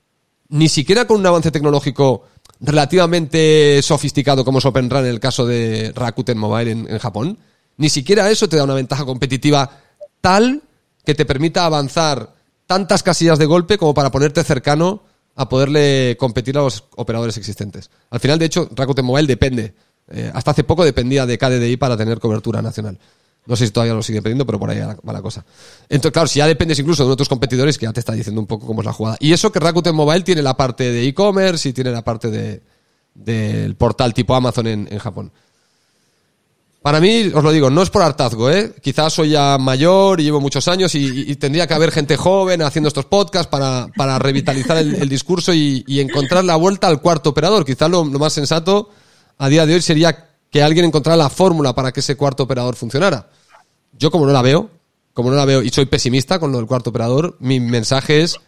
ni 0.50 0.68
siquiera 0.68 1.06
con 1.06 1.18
un 1.18 1.26
avance 1.26 1.50
tecnológico 1.50 2.24
relativamente 2.60 3.80
sofisticado 3.82 4.44
como 4.44 4.58
es 4.58 4.66
OpenRun 4.66 5.00
en 5.00 5.06
el 5.06 5.20
caso 5.20 5.46
de 5.46 5.92
Rakuten 5.94 6.36
Mobile 6.36 6.70
en, 6.70 6.98
Japón, 6.98 7.38
ni 7.78 7.88
siquiera 7.88 8.30
eso 8.30 8.50
te 8.50 8.58
da 8.58 8.64
una 8.64 8.74
ventaja 8.74 9.06
competitiva 9.06 9.80
tal 10.20 10.62
que 11.04 11.14
te 11.14 11.24
permita 11.24 11.64
avanzar 11.64 12.34
tantas 12.66 13.02
casillas 13.02 13.38
de 13.38 13.46
golpe 13.46 13.78
como 13.78 13.94
para 13.94 14.10
ponerte 14.10 14.44
cercano 14.44 15.04
a 15.38 15.48
poderle 15.48 16.16
competir 16.18 16.58
a 16.58 16.62
los 16.62 16.84
operadores 16.96 17.36
existentes. 17.36 17.90
Al 18.10 18.18
final, 18.18 18.40
de 18.40 18.46
hecho, 18.46 18.68
Rakuten 18.74 19.04
Mobile 19.04 19.28
depende. 19.28 19.72
Eh, 20.10 20.28
hasta 20.34 20.50
hace 20.50 20.64
poco 20.64 20.84
dependía 20.84 21.26
de 21.26 21.38
KDDI 21.38 21.76
para 21.76 21.96
tener 21.96 22.18
cobertura 22.18 22.60
nacional. 22.60 22.98
No 23.46 23.54
sé 23.54 23.66
si 23.66 23.72
todavía 23.72 23.94
lo 23.94 24.02
sigue 24.02 24.18
dependiendo, 24.18 24.44
pero 24.44 24.58
por 24.58 24.68
ahí 24.68 24.80
va 24.80 25.12
la 25.12 25.22
cosa. 25.22 25.44
Entonces, 25.88 26.12
claro, 26.12 26.26
si 26.26 26.40
ya 26.40 26.46
dependes 26.48 26.80
incluso 26.80 27.06
de 27.06 27.12
otros 27.12 27.28
competidores, 27.28 27.78
que 27.78 27.86
ya 27.86 27.92
te 27.92 28.00
está 28.00 28.14
diciendo 28.14 28.40
un 28.40 28.48
poco 28.48 28.66
cómo 28.66 28.80
es 28.80 28.86
la 28.86 28.92
jugada. 28.92 29.16
Y 29.20 29.32
eso 29.32 29.52
que 29.52 29.60
Rakuten 29.60 29.94
Mobile 29.94 30.22
tiene 30.22 30.42
la 30.42 30.56
parte 30.56 30.90
de 30.90 31.06
e-commerce 31.06 31.68
y 31.68 31.72
tiene 31.72 31.92
la 31.92 32.02
parte 32.02 32.30
de, 32.30 32.60
del 33.14 33.76
portal 33.76 34.12
tipo 34.12 34.34
Amazon 34.34 34.66
en, 34.66 34.98
Japón. 34.98 35.30
Para 36.82 37.00
mí, 37.00 37.30
os 37.34 37.42
lo 37.42 37.50
digo, 37.50 37.70
no 37.70 37.82
es 37.82 37.90
por 37.90 38.02
hartazgo, 38.02 38.50
¿eh? 38.50 38.72
Quizás 38.80 39.12
soy 39.12 39.30
ya 39.30 39.58
mayor 39.58 40.20
y 40.20 40.24
llevo 40.24 40.40
muchos 40.40 40.68
años 40.68 40.94
y, 40.94 41.34
tendría 41.36 41.66
que 41.66 41.74
haber 41.74 41.90
gente 41.90 42.16
joven 42.16 42.62
haciendo 42.62 42.88
estos 42.88 43.04
podcasts 43.04 43.48
para, 43.50 44.18
revitalizar 44.18 44.78
el, 44.78 45.08
discurso 45.08 45.52
y, 45.52 45.84
encontrar 46.00 46.44
la 46.44 46.56
vuelta 46.56 46.86
al 46.86 47.00
cuarto 47.00 47.30
operador. 47.30 47.64
Quizás 47.64 47.90
lo, 47.90 48.04
lo 48.04 48.18
más 48.18 48.32
sensato 48.32 48.90
a 49.38 49.48
día 49.48 49.66
de 49.66 49.74
hoy 49.74 49.82
sería 49.82 50.28
que 50.50 50.62
alguien 50.62 50.86
encontrara 50.86 51.16
la 51.16 51.28
fórmula 51.28 51.74
para 51.74 51.92
que 51.92 52.00
ese 52.00 52.16
cuarto 52.16 52.44
operador 52.44 52.76
funcionara. 52.76 53.28
Yo 53.92 54.10
como 54.10 54.26
no 54.26 54.32
la 54.32 54.42
veo, 54.42 54.70
como 55.12 55.30
no 55.30 55.36
la 55.36 55.44
veo 55.44 55.62
y 55.62 55.70
soy 55.70 55.86
pesimista 55.86 56.38
con 56.38 56.52
lo 56.52 56.58
del 56.58 56.66
cuarto 56.68 56.90
operador, 56.90 57.36
mi 57.40 57.58
mensaje 57.58 58.22
es 58.22 58.38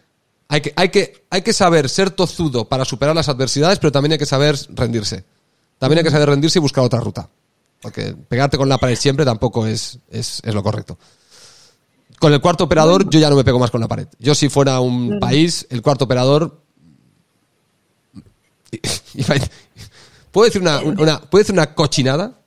hay 0.48 0.60
que, 0.62 0.72
hay 0.76 0.88
que, 0.88 1.24
hay 1.30 1.42
que 1.42 1.52
saber 1.52 1.88
ser 1.88 2.10
tozudo 2.10 2.68
para 2.68 2.84
superar 2.84 3.14
las 3.14 3.28
adversidades, 3.28 3.78
pero 3.78 3.92
también 3.92 4.12
hay 4.12 4.18
que 4.18 4.26
saber 4.26 4.56
rendirse. 4.70 5.24
También 5.78 5.98
hay 5.98 6.04
que 6.04 6.10
saber 6.10 6.28
rendirse 6.28 6.58
y 6.58 6.62
buscar 6.62 6.84
otra 6.84 7.00
ruta. 7.00 7.28
Porque 7.80 8.14
pegarte 8.28 8.58
con 8.58 8.68
la 8.68 8.78
pared 8.78 8.96
siempre 8.96 9.24
tampoco 9.24 9.66
es, 9.66 9.98
es, 10.10 10.40
es 10.44 10.54
lo 10.54 10.62
correcto. 10.62 10.98
Con 12.18 12.32
el 12.34 12.40
cuarto 12.40 12.64
operador 12.64 13.08
yo 13.08 13.18
ya 13.18 13.30
no 13.30 13.36
me 13.36 13.44
pego 13.44 13.58
más 13.58 13.70
con 13.70 13.80
la 13.80 13.88
pared. 13.88 14.06
Yo 14.18 14.34
si 14.34 14.50
fuera 14.50 14.80
un 14.80 15.18
país, 15.18 15.66
el 15.70 15.80
cuarto 15.80 16.04
operador... 16.04 16.60
¿Puedo 20.30 20.44
decir 20.44 20.60
una, 20.60 20.80
una, 20.80 21.20
decir 21.32 21.54
una 21.54 21.74
cochinada? 21.74 22.38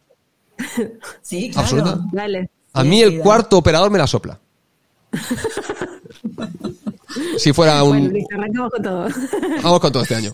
Sí, 1.22 1.50
claro. 1.50 1.67
¿Absoluta? 1.67 2.00
Dale. 2.12 2.50
A 2.74 2.84
mí 2.84 3.02
el 3.02 3.19
cuarto 3.19 3.58
operador 3.58 3.89
me 3.89 3.98
la 3.98 4.06
sopla. 4.08 4.39
si 7.38 7.54
fuera 7.54 7.84
un... 7.84 8.10
Bueno, 8.10 8.28
arrancamos 8.34 8.71
con 8.71 8.84
todo. 8.84 9.08
Vamos 9.63 9.80
con 9.80 9.91
todo 9.91 10.04
este 10.04 10.15
año. 10.15 10.32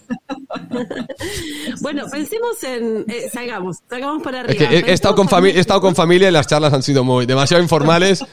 bueno, 1.81 2.05
pensemos 2.11 2.63
en... 2.63 3.05
Eh, 3.07 3.29
salgamos, 3.31 3.77
salgamos 3.89 4.21
por 4.23 4.35
arriba. 4.35 4.65
he, 4.71 4.93
estado 4.93 5.15
con 5.15 5.45
he 5.45 5.59
estado 5.59 5.81
con 5.81 5.95
familia 5.95 6.29
y 6.29 6.31
las 6.31 6.47
charlas 6.47 6.73
han 6.73 6.83
sido 6.83 7.03
muy 7.03 7.25
demasiado 7.25 7.61
informales 7.61 8.23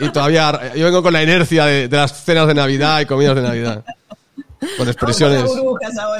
y, 0.00 0.08
todavía 0.10 0.74
yo 0.74 0.84
vengo 0.86 1.02
con 1.02 1.12
la 1.12 1.22
inercia 1.22 1.66
de, 1.66 1.88
de 1.88 1.96
las 1.96 2.24
cenas 2.24 2.46
de 2.46 2.54
Navidad 2.54 3.00
y 3.00 3.06
comidas 3.06 3.36
de 3.36 3.42
Navidad. 3.42 3.84
Con 4.76 4.88
expresiones. 4.88 5.50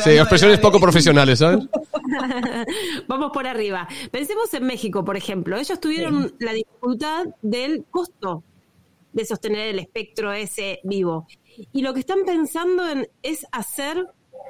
sí, 0.03 0.11
expresiones 0.11 0.59
poco 0.61 0.81
profesionales, 0.81 1.38
¿sabes? 1.38 1.64
Vamos 3.09 3.31
por 3.33 3.46
arriba. 3.46 3.88
Pensemos 4.11 4.53
en 4.55 4.64
México, 4.64 5.05
por 5.05 5.16
ejemplo. 5.16 5.57
Ellos 5.57 5.81
tuvieron 5.81 6.35
la 6.38 6.53
dificultad 6.53 7.27
del 7.42 7.85
costo 7.90 8.42
de 9.12 9.24
sostener 9.24 9.68
el 9.68 9.79
espectro 9.79 10.33
ese 10.33 10.81
vivo. 10.85 11.27
Y 11.72 11.82
lo 11.82 11.94
que 11.94 12.00
están 12.00 12.24
pensando 12.24 12.88
en 12.88 13.08
es 13.22 13.46
hacer 13.52 14.06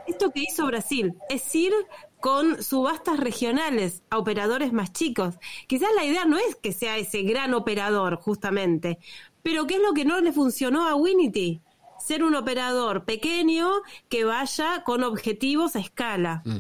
esto 0.07 0.31
que 0.31 0.43
hizo 0.43 0.67
Brasil, 0.67 1.15
es 1.29 1.55
ir 1.55 1.73
con 2.21 2.63
subastas 2.63 3.19
regionales 3.19 4.03
a 4.11 4.19
operadores 4.19 4.73
más 4.73 4.93
chicos. 4.93 5.37
Quizás 5.67 5.91
la 5.95 6.05
idea 6.05 6.25
no 6.25 6.39
es 6.39 6.57
que 6.57 6.73
sea 6.73 6.99
ese 6.99 7.23
gran 7.23 7.55
operador, 7.55 8.17
justamente, 8.17 8.99
pero 9.43 9.67
¿qué 9.67 9.75
es 9.75 9.83
lo 9.83 9.93
que 9.93 10.05
no 10.05 10.21
le 10.21 10.33
funcionó 10.33 10.89
a 10.89 10.95
Winity? 10.95 11.61
ser 12.05 12.23
un 12.23 12.35
operador 12.35 13.05
pequeño 13.05 13.71
que 14.09 14.25
vaya 14.25 14.83
con 14.85 15.03
objetivos 15.05 15.75
a 15.75 15.81
escala. 15.81 16.43
Mm. 16.45 16.59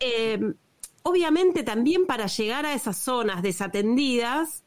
Eh, 0.00 0.54
obviamente 1.02 1.62
también 1.62 2.06
para 2.06 2.26
llegar 2.26 2.66
a 2.66 2.74
esas 2.74 2.98
zonas 2.98 3.42
desatendidas, 3.42 4.63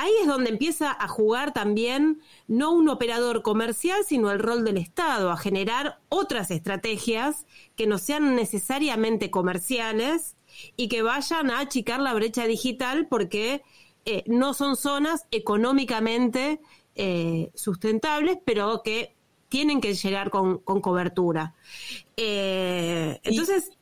ahí 0.00 0.12
es 0.22 0.26
donde 0.26 0.48
empieza 0.48 0.96
a 0.98 1.08
jugar 1.08 1.52
también 1.52 2.22
no 2.48 2.72
un 2.72 2.88
operador 2.88 3.42
comercial, 3.42 4.02
sino 4.06 4.30
el 4.30 4.38
rol 4.38 4.64
del 4.64 4.78
Estado, 4.78 5.30
a 5.30 5.36
generar 5.36 6.00
otras 6.08 6.50
estrategias 6.50 7.44
que 7.76 7.86
no 7.86 7.98
sean 7.98 8.34
necesariamente 8.34 9.30
comerciales 9.30 10.36
y 10.74 10.88
que 10.88 11.02
vayan 11.02 11.50
a 11.50 11.60
achicar 11.60 12.00
la 12.00 12.14
brecha 12.14 12.46
digital 12.46 13.08
porque 13.08 13.62
eh, 14.06 14.24
no 14.26 14.54
son 14.54 14.76
zonas 14.76 15.26
económicamente 15.30 16.60
eh, 16.94 17.50
sustentables, 17.54 18.38
pero 18.46 18.82
que 18.82 19.14
tienen 19.50 19.82
que 19.82 19.92
llegar 19.92 20.30
con, 20.30 20.60
cobertura. 20.60 21.54
Eh, 22.16 23.20
entonces, 23.22 23.72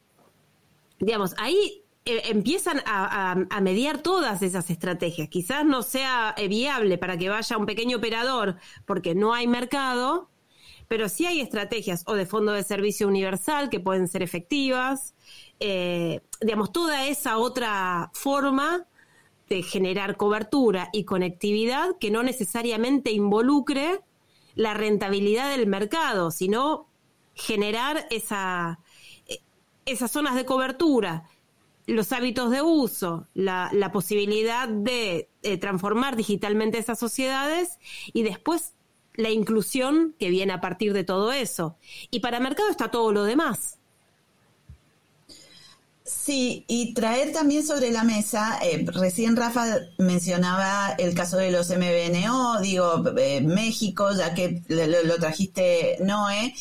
digamos, 0.98 1.34
ahí 1.38 1.84
eh, 2.08 2.22
empiezan 2.30 2.80
a, 2.86 3.36
mediar 3.60 3.98
todas 3.98 4.40
esas 4.42 4.70
estrategias. 4.70 5.28
Quizás 5.28 5.64
no 5.64 5.82
sea 5.82 6.34
eh, 6.38 6.48
viable 6.48 6.96
para 6.96 7.18
que 7.18 7.28
vaya 7.28 7.58
un 7.58 7.66
pequeño 7.66 7.98
operador 7.98 8.56
porque 8.86 9.14
no 9.14 9.34
hay 9.34 9.46
mercado, 9.46 10.30
pero 10.88 11.10
sí 11.10 11.26
hay 11.26 11.40
estrategias 11.40 12.04
o 12.06 12.14
de 12.14 12.24
fondo 12.24 12.52
de 12.52 12.62
servicio 12.62 13.06
universal 13.06 13.68
que 13.68 13.78
pueden 13.78 14.08
ser 14.08 14.22
efectivas. 14.22 15.14
digamos, 16.40 16.72
toda 16.72 17.06
esa 17.06 17.36
otra 17.36 18.10
forma 18.14 18.86
de 19.48 19.62
generar 19.62 20.16
cobertura 20.16 20.88
y 20.92 21.04
conectividad 21.04 21.98
que 22.00 22.10
no 22.10 22.22
necesariamente 22.22 23.12
involucre 23.12 24.00
la 24.54 24.72
rentabilidad 24.72 25.50
del 25.50 25.66
mercado, 25.66 26.30
sino 26.30 26.88
generar 27.34 28.06
esa, 28.10 28.80
esas 29.84 30.10
zonas 30.10 30.34
de 30.34 30.44
cobertura, 30.44 31.24
los 31.88 32.12
hábitos 32.12 32.50
de 32.50 32.60
uso, 32.60 33.26
la, 33.34 33.90
posibilidad 33.92 34.68
de, 34.68 35.30
transformar 35.60 36.16
digitalmente 36.16 36.78
esas 36.78 36.98
sociedades 36.98 37.78
y 38.12 38.22
después 38.22 38.74
la 39.14 39.30
inclusión 39.30 40.14
que 40.18 40.28
viene 40.28 40.52
a 40.52 40.60
partir 40.60 40.92
de 40.92 41.02
todo 41.02 41.32
eso. 41.32 41.76
Y 42.10 42.20
para 42.20 42.40
mercado 42.40 42.68
está 42.68 42.90
todo 42.90 43.10
lo 43.10 43.24
demás. 43.24 43.78
Sí, 46.04 46.64
y 46.68 46.94
traer 46.94 47.32
también 47.32 47.66
sobre 47.66 47.90
la 47.90 48.04
mesa, 48.04 48.58
eh, 48.62 48.84
recién 48.86 49.36
Rafa 49.36 49.76
mencionaba 49.98 50.94
el 50.98 51.14
caso 51.14 51.36
de 51.38 51.50
los 51.50 51.70
MBNO, 51.70 52.60
digo, 52.60 53.02
eh, 53.18 53.40
México, 53.40 54.10
ya 54.16 54.34
que 54.34 54.62
lo, 54.68 55.02
lo 55.04 55.16
trajiste 55.16 55.98
Noé, 56.00 56.54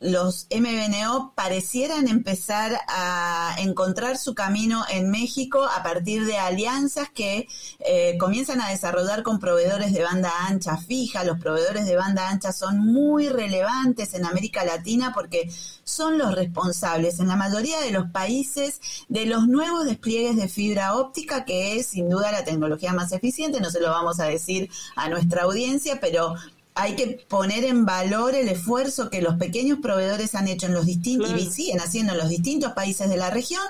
los 0.00 0.46
MBNO 0.50 1.32
parecieran 1.34 2.06
empezar 2.06 2.78
a 2.88 3.56
encontrar 3.58 4.16
su 4.16 4.34
camino 4.34 4.84
en 4.90 5.10
México 5.10 5.64
a 5.64 5.82
partir 5.82 6.24
de 6.24 6.38
alianzas 6.38 7.08
que 7.10 7.48
eh, 7.80 8.16
comienzan 8.18 8.60
a 8.60 8.68
desarrollar 8.68 9.22
con 9.22 9.40
proveedores 9.40 9.92
de 9.92 10.04
banda 10.04 10.30
ancha 10.46 10.76
fija. 10.76 11.24
Los 11.24 11.40
proveedores 11.40 11.86
de 11.86 11.96
banda 11.96 12.28
ancha 12.28 12.52
son 12.52 12.78
muy 12.78 13.28
relevantes 13.28 14.14
en 14.14 14.24
América 14.24 14.64
Latina 14.64 15.12
porque 15.12 15.50
son 15.82 16.16
los 16.16 16.34
responsables 16.34 17.18
en 17.18 17.28
la 17.28 17.36
mayoría 17.36 17.80
de 17.80 17.90
los 17.90 18.10
países 18.10 18.80
de 19.08 19.26
los 19.26 19.48
nuevos 19.48 19.84
despliegues 19.84 20.36
de 20.36 20.48
fibra 20.48 20.96
óptica, 20.96 21.44
que 21.44 21.78
es 21.78 21.88
sin 21.88 22.08
duda 22.08 22.30
la 22.30 22.44
tecnología 22.44 22.92
más 22.92 23.12
eficiente. 23.12 23.60
No 23.60 23.70
se 23.70 23.80
lo 23.80 23.90
vamos 23.90 24.20
a 24.20 24.26
decir 24.26 24.70
a 24.94 25.08
nuestra 25.08 25.42
audiencia, 25.42 25.98
pero 26.00 26.34
hay 26.78 26.94
que 26.94 27.24
poner 27.28 27.64
en 27.64 27.84
valor 27.84 28.36
el 28.36 28.48
esfuerzo 28.48 29.10
que 29.10 29.20
los 29.20 29.34
pequeños 29.34 29.80
proveedores 29.82 30.36
han 30.36 30.46
hecho 30.46 30.66
en 30.66 30.74
los 30.74 30.86
distintos 30.86 31.30
y 31.36 31.50
siguen 31.50 31.80
haciendo 31.80 32.12
en 32.12 32.18
los 32.18 32.28
distintos 32.28 32.72
países 32.72 33.10
de 33.10 33.16
la 33.16 33.30
región 33.30 33.62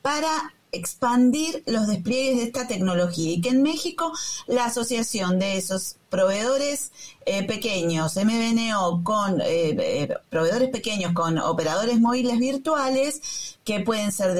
para 0.00 0.54
expandir 0.72 1.62
los 1.66 1.86
despliegues 1.86 2.38
de 2.38 2.44
esta 2.44 2.66
tecnología 2.66 3.30
y 3.30 3.40
que 3.42 3.50
en 3.50 3.62
México 3.62 4.10
la 4.46 4.64
asociación 4.64 5.38
de 5.38 5.58
esos 5.58 5.96
proveedores 6.08 6.92
eh, 7.24 7.46
pequeños, 7.46 8.16
MBNO, 8.16 9.02
con 9.04 9.40
eh, 9.40 9.44
eh, 9.46 10.14
proveedores 10.30 10.70
pequeños 10.70 11.12
con 11.12 11.38
operadores 11.38 12.00
móviles 12.00 12.38
virtuales, 12.38 13.58
que 13.64 13.80
pueden 13.80 14.12
ser 14.12 14.36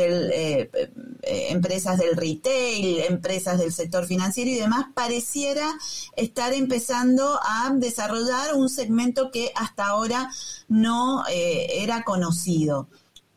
empresas 1.23 1.99
del 1.99 2.17
retail, 2.17 3.01
empresas 3.09 3.59
del 3.59 3.73
sector 3.73 4.07
financiero 4.07 4.51
y 4.51 4.57
demás, 4.57 4.87
pareciera 4.95 5.71
estar 6.17 6.53
empezando 6.53 7.39
a 7.43 7.73
desarrollar 7.75 8.55
un 8.55 8.69
segmento 8.69 9.31
que 9.31 9.53
hasta 9.55 9.87
ahora 9.87 10.29
no 10.69 11.25
era 11.29 12.03
conocido. 12.05 12.89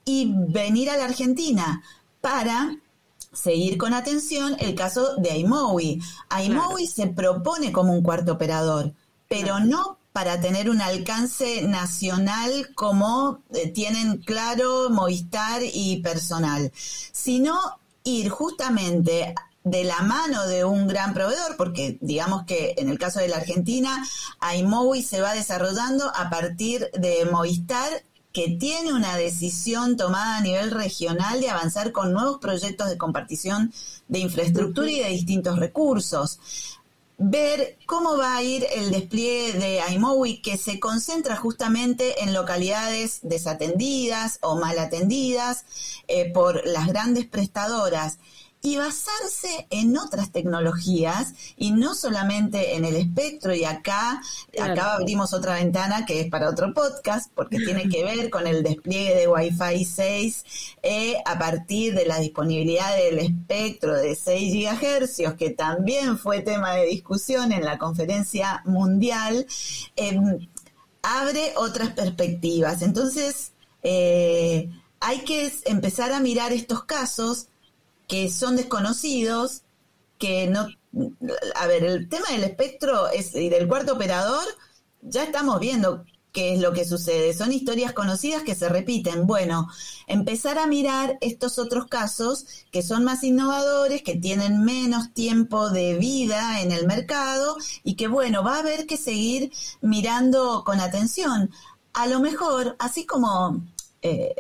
y 0.08 0.32
venir 0.50 0.90
a 0.92 0.98
la 0.98 1.06
Argentina 1.06 1.82
para 2.22 2.78
seguir 3.36 3.78
con 3.78 3.94
atención 3.94 4.56
el 4.60 4.74
caso 4.74 5.16
de 5.18 5.38
iMowi. 5.38 6.02
iMowi 6.46 6.88
se 6.88 7.08
propone 7.08 7.72
como 7.72 7.94
un 7.94 8.02
cuarto 8.02 8.34
operador, 8.34 8.94
pero 9.28 9.60
no 9.60 9.98
para 10.14 10.40
tener 10.40 10.70
un 10.70 10.82
alcance 10.82 11.64
nacional 11.64 12.70
como 12.74 13.42
eh, 13.54 13.70
tienen 13.70 14.18
claro 14.20 14.90
Movistar 14.90 15.62
y 15.62 15.98
personal, 15.98 16.72
sino 17.12 17.60
ir 18.06 18.30
justamente 18.30 19.36
de 19.66 19.84
la 19.84 20.04
mano 20.04 20.48
de 20.48 20.64
un 20.64 20.88
gran 20.88 21.14
proveedor, 21.14 21.58
porque 21.58 21.98
digamos 22.00 22.46
que 22.46 22.76
en 22.78 22.88
el 22.88 23.00
caso 23.00 23.20
de 23.20 23.28
la 23.28 23.38
Argentina, 23.38 24.06
iMowi 24.56 25.02
se 25.02 25.20
va 25.20 25.34
desarrollando 25.34 26.10
a 26.16 26.30
partir 26.30 26.90
de 26.94 27.26
Movistar 27.26 27.90
que 28.36 28.50
tiene 28.50 28.92
una 28.92 29.16
decisión 29.16 29.96
tomada 29.96 30.38
a 30.38 30.42
nivel 30.42 30.70
regional 30.70 31.40
de 31.40 31.50
avanzar 31.50 31.94
con 31.94 32.12
nuevos 32.12 32.40
proyectos 32.40 32.90
de 32.90 32.98
compartición 32.98 33.72
de 34.10 34.20
infraestructura 34.20 34.92
y 34.92 35.00
de 35.00 35.08
distintos 35.08 35.58
recursos. 35.58 36.38
Ver 37.18 37.78
cómo 37.86 38.18
va 38.18 38.36
a 38.36 38.44
ir 38.44 38.68
el 38.76 38.92
despliegue 38.92 39.58
de 39.58 39.80
iMowi, 39.94 40.42
que 40.42 40.58
se 40.58 40.82
concentra 40.82 41.38
justamente 41.38 42.24
en 42.24 42.34
localidades 42.34 43.20
desatendidas 43.24 44.40
o 44.42 44.58
mal 44.58 44.80
atendidas 44.80 45.64
eh, 46.10 46.30
por 46.34 46.68
las 46.68 46.88
grandes 46.88 47.28
prestadoras 47.28 48.20
y 48.66 48.78
basarse 48.78 49.68
en 49.70 49.96
otras 49.96 50.32
tecnologías 50.32 51.34
y 51.56 51.70
no 51.70 51.94
solamente 51.94 52.76
en 52.76 52.84
el 52.84 52.96
espectro. 52.96 53.54
Y 53.54 53.64
acá, 53.64 54.20
acá 54.60 54.96
abrimos 54.96 55.34
otra 55.34 55.54
ventana 55.54 56.04
que 56.08 56.22
es 56.22 56.30
para 56.32 56.50
otro 56.50 56.74
podcast, 56.74 57.32
porque 57.36 57.60
tiene 57.60 57.88
que 57.88 58.04
ver 58.16 58.32
con 58.32 58.48
el 58.48 58.64
despliegue 58.64 59.14
de 59.14 59.28
Wi-Fi 59.28 59.86
6 59.86 60.46
eh, 60.82 61.18
a 61.26 61.38
partir 61.38 61.94
de 61.94 62.08
la 62.08 62.20
disponibilidad 62.20 62.98
del 62.98 63.20
espectro 63.20 63.94
de 63.94 64.16
6 64.16 64.54
GHz, 64.54 65.36
que 65.38 65.52
también 65.52 66.18
fue 66.18 66.42
tema 66.42 66.74
de 66.74 66.88
discusión 66.88 67.52
en 67.52 67.64
la 67.64 67.78
conferencia 67.78 68.64
mundial. 68.66 69.46
Em, 69.96 70.40
abre 71.04 71.54
otras 71.58 71.92
perspectivas. 71.92 72.82
Entonces, 72.82 73.52
eh, 73.84 74.72
hay 75.00 75.20
que 75.20 75.54
empezar 75.66 76.12
a 76.14 76.20
mirar 76.20 76.52
estos 76.52 76.84
casos 76.86 77.50
que 78.08 78.30
son 78.30 78.56
desconocidos, 78.56 79.64
que 80.18 80.48
no... 80.48 80.68
A 81.56 81.68
ver, 81.68 81.84
el 81.84 82.08
tema 82.08 82.28
del 82.32 82.44
espectro 82.46 83.10
es, 83.10 83.36
y 83.36 83.50
del 83.50 83.68
cuarto 83.68 83.94
operador, 83.94 84.46
ya 85.02 85.24
estamos 85.24 85.60
viendo 85.60 86.06
qué 86.36 86.54
es 86.54 86.60
lo 86.60 86.74
que 86.74 86.86
sucede. 86.86 87.34
Son 87.34 87.54
historias 87.54 87.94
conocidas 87.94 88.44
que 88.44 88.56
se 88.56 88.68
repiten. 88.68 89.26
Bueno, 89.26 89.70
empezar 90.06 90.60
a 90.60 90.68
mirar 90.68 91.18
estos 91.22 91.58
otros 91.58 91.88
casos 91.88 92.46
que 92.72 92.84
son 92.84 93.06
más 93.06 93.24
innovadores, 93.24 94.04
que 94.04 94.16
tienen 94.18 94.64
menos 94.64 95.14
tiempo 95.14 95.70
de 95.70 95.98
vida 95.98 96.62
en 96.62 96.72
el 96.72 96.86
mercado 96.88 97.56
y 97.84 97.96
que, 97.96 98.10
bueno, 98.10 98.44
va 98.44 98.58
a 98.58 98.60
haber 98.60 98.86
que 98.86 98.98
seguir 98.98 99.52
mirando 99.82 100.64
con 100.66 100.82
atención. 100.82 101.52
A 101.94 102.08
lo 102.08 102.20
mejor, 102.20 102.76
así 102.80 103.06
como 103.06 103.64
eh, 104.02 104.36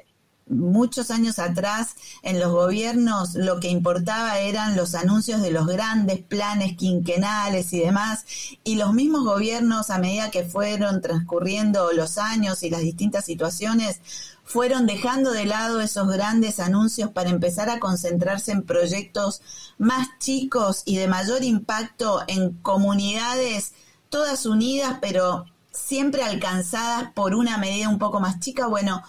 muchos 0.47 1.09
años 1.09 1.39
atrás 1.39 1.95
en 2.21 2.39
los 2.39 2.51
gobiernos 2.51 3.33
lo 3.33 3.59
que 3.59 3.69
importaba 3.69 4.39
eran 4.39 4.75
los 4.75 4.93
anuncios 4.93 5.41
de 5.41 5.51
los 5.51 5.65
grandes 5.65 6.19
planes 6.19 6.77
quinquenales 6.77 7.73
y 7.73 7.79
demás, 7.79 8.25
y 8.63 8.75
los 8.75 8.93
mismos 8.93 9.23
gobiernos 9.23 9.89
a 9.89 9.97
medida 9.97 10.31
que 10.31 10.43
fueron 10.43 11.01
transcurriendo 11.01 11.91
los 11.93 12.17
años 12.17 12.63
y 12.63 12.69
las 12.69 12.81
distintas 12.81 13.25
situaciones, 13.25 14.01
fueron 14.43 14.85
dejando 14.85 15.31
de 15.31 15.45
lado 15.45 15.81
esos 15.81 16.07
grandes 16.07 16.59
anuncios 16.59 17.09
para 17.09 17.31
empezar 17.31 17.69
a 17.69 17.79
concentrarse 17.79 18.51
en 18.51 18.61
proyectos 18.61 19.41
más 19.79 20.07
chicos 20.19 20.83
y 20.85 20.97
de 20.97 21.07
mayor 21.07 21.43
impacto 21.43 22.21
en 22.27 22.53
comunidades 22.61 23.73
todas 24.09 24.45
unidas, 24.45 24.99
pero 25.01 25.45
siempre 25.71 26.23
alcanzadas 26.23 27.11
por 27.13 27.33
una 27.35 27.57
medida 27.57 27.89
un 27.89 27.99
poco 27.99 28.19
más 28.19 28.39
chica. 28.39 28.67
Bueno, 28.67 29.03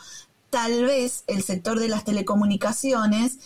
tal 0.56 0.86
vez 0.86 1.22
el 1.26 1.42
sector 1.42 1.78
de 1.78 1.86
las 1.86 2.04
telecomunicaciones 2.04 3.40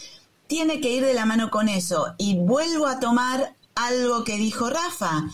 tiene 0.46 0.80
que 0.80 0.92
ir 0.92 1.04
de 1.04 1.12
la 1.12 1.26
mano 1.26 1.50
con 1.50 1.68
eso. 1.68 2.14
Y 2.18 2.38
vuelvo 2.38 2.86
a 2.86 3.00
tomar 3.00 3.56
algo 3.74 4.22
que 4.22 4.36
dijo 4.36 4.70
Rafa, 4.70 5.24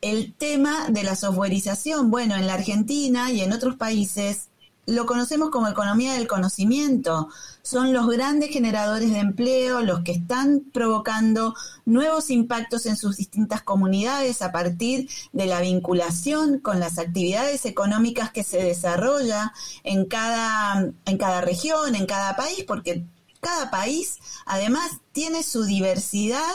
el 0.00 0.34
tema 0.34 0.88
de 0.88 1.04
la 1.04 1.14
softwareización. 1.14 2.10
Bueno, 2.10 2.34
en 2.34 2.48
la 2.48 2.54
Argentina 2.54 3.30
y 3.30 3.40
en 3.40 3.52
otros 3.52 3.76
países 3.76 4.48
lo 4.86 5.06
conocemos 5.06 5.50
como 5.50 5.68
economía 5.68 6.14
del 6.14 6.26
conocimiento. 6.26 7.28
Son 7.62 7.92
los 7.92 8.08
grandes 8.08 8.50
generadores 8.50 9.12
de 9.12 9.20
empleo, 9.20 9.80
los 9.80 10.00
que 10.00 10.12
están 10.12 10.62
provocando 10.72 11.54
nuevos 11.84 12.30
impactos 12.30 12.86
en 12.86 12.96
sus 12.96 13.16
distintas 13.16 13.62
comunidades 13.62 14.42
a 14.42 14.50
partir 14.50 15.08
de 15.32 15.46
la 15.46 15.60
vinculación 15.60 16.58
con 16.58 16.80
las 16.80 16.98
actividades 16.98 17.64
económicas 17.64 18.32
que 18.32 18.42
se 18.42 18.62
desarrolla 18.62 19.52
en 19.84 20.06
cada, 20.06 20.90
en 21.04 21.18
cada 21.18 21.40
región, 21.40 21.94
en 21.94 22.06
cada 22.06 22.34
país, 22.34 22.64
porque 22.66 23.04
cada 23.40 23.70
país 23.70 24.18
además 24.46 24.90
tiene 25.12 25.42
su 25.42 25.64
diversidad 25.64 26.54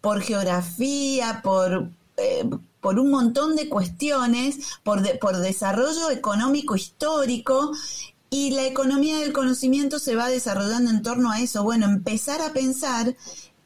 por 0.00 0.20
geografía, 0.20 1.40
por... 1.42 1.90
Eh, 2.16 2.44
por 2.80 2.98
un 2.98 3.10
montón 3.10 3.54
de 3.56 3.68
cuestiones, 3.68 4.58
por, 4.82 5.18
por 5.18 5.38
desarrollo 5.38 6.10
económico 6.10 6.74
histórico, 6.76 7.72
y 8.28 8.50
la 8.50 8.64
economía 8.64 9.18
del 9.18 9.34
conocimiento 9.34 9.98
se 9.98 10.16
va 10.16 10.28
desarrollando 10.28 10.90
en 10.90 11.02
torno 11.02 11.30
a 11.30 11.40
eso. 11.40 11.62
Bueno, 11.62 11.84
empezar 11.84 12.40
a 12.40 12.54
pensar 12.54 13.14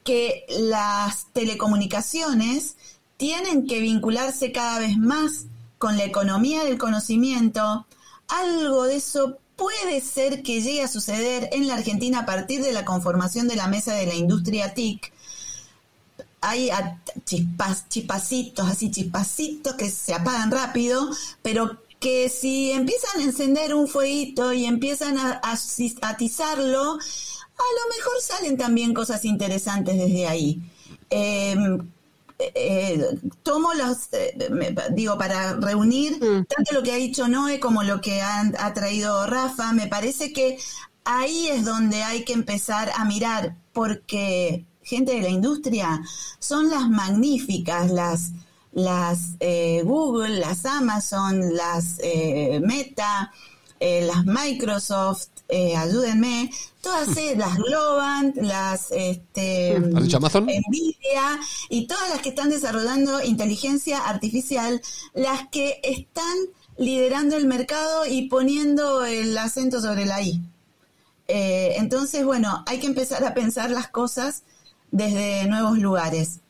que 0.03 0.45
las 0.49 1.27
telecomunicaciones 1.33 2.77
tienen 3.17 3.67
que 3.67 3.81
vincularse 3.81 4.51
cada 4.51 4.81
vez 4.81 4.99
más 4.99 5.47
con 5.79 5.97
la 5.97 6.05
economía 6.05 6.65
del 6.65 6.79
conocimiento. 6.79 7.87
Algo 8.27 8.85
de 8.85 8.97
eso 8.97 9.39
puede 9.55 10.01
ser 10.01 10.43
que 10.43 10.61
llegue 10.61 10.83
a 10.83 10.89
suceder 10.89 11.49
en 11.53 11.67
la 11.67 11.75
Argentina 11.75 12.21
a 12.21 12.27
partir 12.27 12.63
de 12.63 12.73
la 12.73 12.85
conformación 12.85 13.49
de 13.49 13.57
la 13.57 13.69
mesa 13.69 13.95
de 13.95 14.07
la 14.07 14.15
industria 14.15 14.75
TIC, 14.75 15.13
hay 16.41 16.71
chispas, 17.25 17.89
chispacitos, 17.89 18.69
así 18.69 18.91
chispacitos 18.91 19.75
que 19.75 19.91
se 19.91 20.15
apagan 20.15 20.51
rápido, 20.51 21.11
pero 21.43 21.79
que 22.01 22.29
si 22.29 22.73
empiezan 22.73 23.21
a 23.21 23.25
encender 23.25 23.75
un 23.75 23.89
fueguito 23.89 24.53
y 24.53 24.67
empiezan 24.67 25.19
a, 25.19 25.41
atizarlo, 26.03 26.93
a 26.93 27.69
lo 27.79 27.97
mejor 27.97 28.21
salen 28.21 28.57
también 28.57 28.95
cosas 28.95 29.25
interesantes 29.25 29.97
desde 29.97 30.27
ahí. 30.27 30.61
Em, 31.11 31.91
eh, 32.39 33.19
tomo 33.43 33.73
los, 33.73 34.13
eh, 34.13 34.37
digo, 34.91 35.17
para 35.17 35.55
reunir 35.55 36.23
mm. 36.23 36.45
tanto 36.45 36.75
lo 36.75 36.83
que 36.83 36.93
ha 36.93 36.97
dicho 36.97 37.29
Noé 37.29 37.59
como 37.59 37.83
lo 37.83 38.03
que 38.03 38.21
ha 38.21 38.75
traído 38.75 39.27
Rafa, 39.27 39.73
me 39.73 39.87
parece 39.87 40.35
que 40.35 40.59
ahí 41.07 41.49
es 41.49 41.65
donde 41.65 42.03
hay 42.03 42.25
que 42.25 42.35
empezar 42.35 42.93
a 42.95 43.05
mirar, 43.07 43.57
porque 43.73 44.67
gente 44.87 45.15
de 45.15 45.23
la 45.23 45.29
industria, 45.29 46.01
son 46.39 46.71
las 46.71 46.89
magníficas, 46.89 47.91
las, 47.91 48.31
las 48.73 49.37
eh, 49.41 49.83
Google, 49.85 50.39
las 50.39 50.65
Amazon, 50.65 51.57
las 51.57 51.99
eh, 51.99 52.61
Meta, 52.65 53.33
eh, 53.81 54.07
las 54.07 54.25
Microsoft, 54.25 55.29
ayúdenme, 55.77 56.51
todas 56.81 57.09
las 57.37 57.57
Globant, 57.57 58.37
las 58.37 58.93
este, 58.93 59.81
Nvidia 59.81 61.41
y 61.69 61.89
todas 61.89 62.09
las 62.11 62.21
que 62.21 62.29
están 62.29 62.51
desarrollando 62.51 63.23
inteligencia 63.25 63.99
artificial, 63.99 64.81
las 65.15 65.49
que 65.49 65.81
están 65.83 66.37
liderando 66.79 67.37
el 67.37 67.47
mercado 67.47 68.07
y 68.07 68.29
poniendo 68.29 69.05
el 69.05 69.37
acento 69.37 69.81
sobre 69.81 70.07
la 70.07 70.23
I. 70.23 70.41
entonces, 71.27 72.25
bueno, 72.25 72.63
hay 72.69 72.79
que 72.79 72.87
empezar 72.87 73.25
a 73.25 73.35
pensar 73.35 73.71
las 73.71 73.89
cosas 73.89 74.45
desde 74.91 75.47
nuevos 75.47 75.79
lugares. 75.79 76.41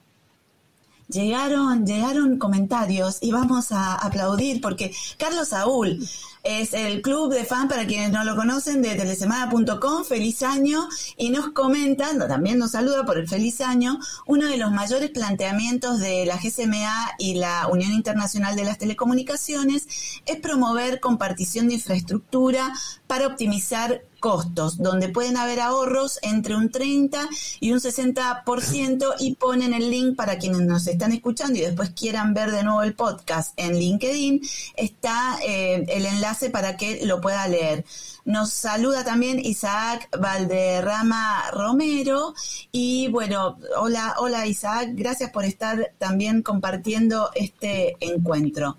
Llegaron, 1.08 1.86
llegaron 1.86 2.36
comentarios 2.36 3.18
y 3.20 3.30
vamos 3.30 3.70
a 3.70 3.94
aplaudir 3.94 4.60
porque 4.60 4.92
Carlos 5.16 5.48
Saúl 5.48 6.00
es 6.42 6.74
el 6.74 7.02
club 7.02 7.32
de 7.32 7.44
fan 7.44 7.68
para 7.68 7.86
quienes 7.86 8.12
no 8.12 8.24
lo 8.24 8.36
conocen 8.36 8.80
de 8.80 8.94
telesemana.com, 8.94 10.04
feliz 10.04 10.42
año, 10.42 10.88
y 11.16 11.30
nos 11.30 11.50
comenta, 11.50 12.16
también 12.28 12.58
nos 12.58 12.72
saluda 12.72 13.04
por 13.04 13.18
el 13.18 13.28
feliz 13.28 13.60
año, 13.60 13.98
uno 14.26 14.46
de 14.46 14.56
los 14.56 14.70
mayores 14.70 15.10
planteamientos 15.10 15.98
de 15.98 16.24
la 16.24 16.36
GSMA 16.36 17.14
y 17.18 17.34
la 17.34 17.66
Unión 17.68 17.92
Internacional 17.92 18.54
de 18.54 18.64
las 18.64 18.78
Telecomunicaciones 18.78 19.88
es 20.24 20.36
promover 20.40 21.00
compartición 21.00 21.66
de 21.68 21.74
infraestructura 21.74 22.72
para 23.08 23.26
optimizar 23.26 24.02
costos, 24.18 24.78
donde 24.78 25.08
pueden 25.08 25.36
haber 25.36 25.60
ahorros 25.60 26.18
entre 26.22 26.56
un 26.56 26.70
30 26.70 27.28
y 27.60 27.72
un 27.72 27.80
60% 27.80 29.14
y 29.18 29.34
ponen 29.34 29.74
el 29.74 29.90
link 29.90 30.16
para 30.16 30.38
quienes 30.38 30.62
nos 30.62 30.86
están 30.86 31.12
escuchando 31.12 31.58
y 31.58 31.62
después 31.62 31.90
quieran 31.90 32.34
ver 32.34 32.50
de 32.50 32.64
nuevo 32.64 32.82
el 32.82 32.94
podcast 32.94 33.52
en 33.56 33.78
LinkedIn, 33.78 34.40
está 34.76 35.38
eh, 35.46 35.84
el 35.88 36.06
enlace 36.06 36.50
para 36.50 36.76
que 36.76 37.04
lo 37.06 37.20
pueda 37.20 37.46
leer. 37.48 37.84
Nos 38.24 38.50
saluda 38.50 39.04
también 39.04 39.38
Isaac 39.38 40.08
Valderrama 40.18 41.50
Romero 41.52 42.34
y 42.72 43.08
bueno, 43.08 43.58
hola, 43.78 44.16
hola 44.18 44.46
Isaac, 44.46 44.90
gracias 44.94 45.30
por 45.30 45.44
estar 45.44 45.92
también 45.98 46.42
compartiendo 46.42 47.30
este 47.34 47.96
encuentro. 48.00 48.76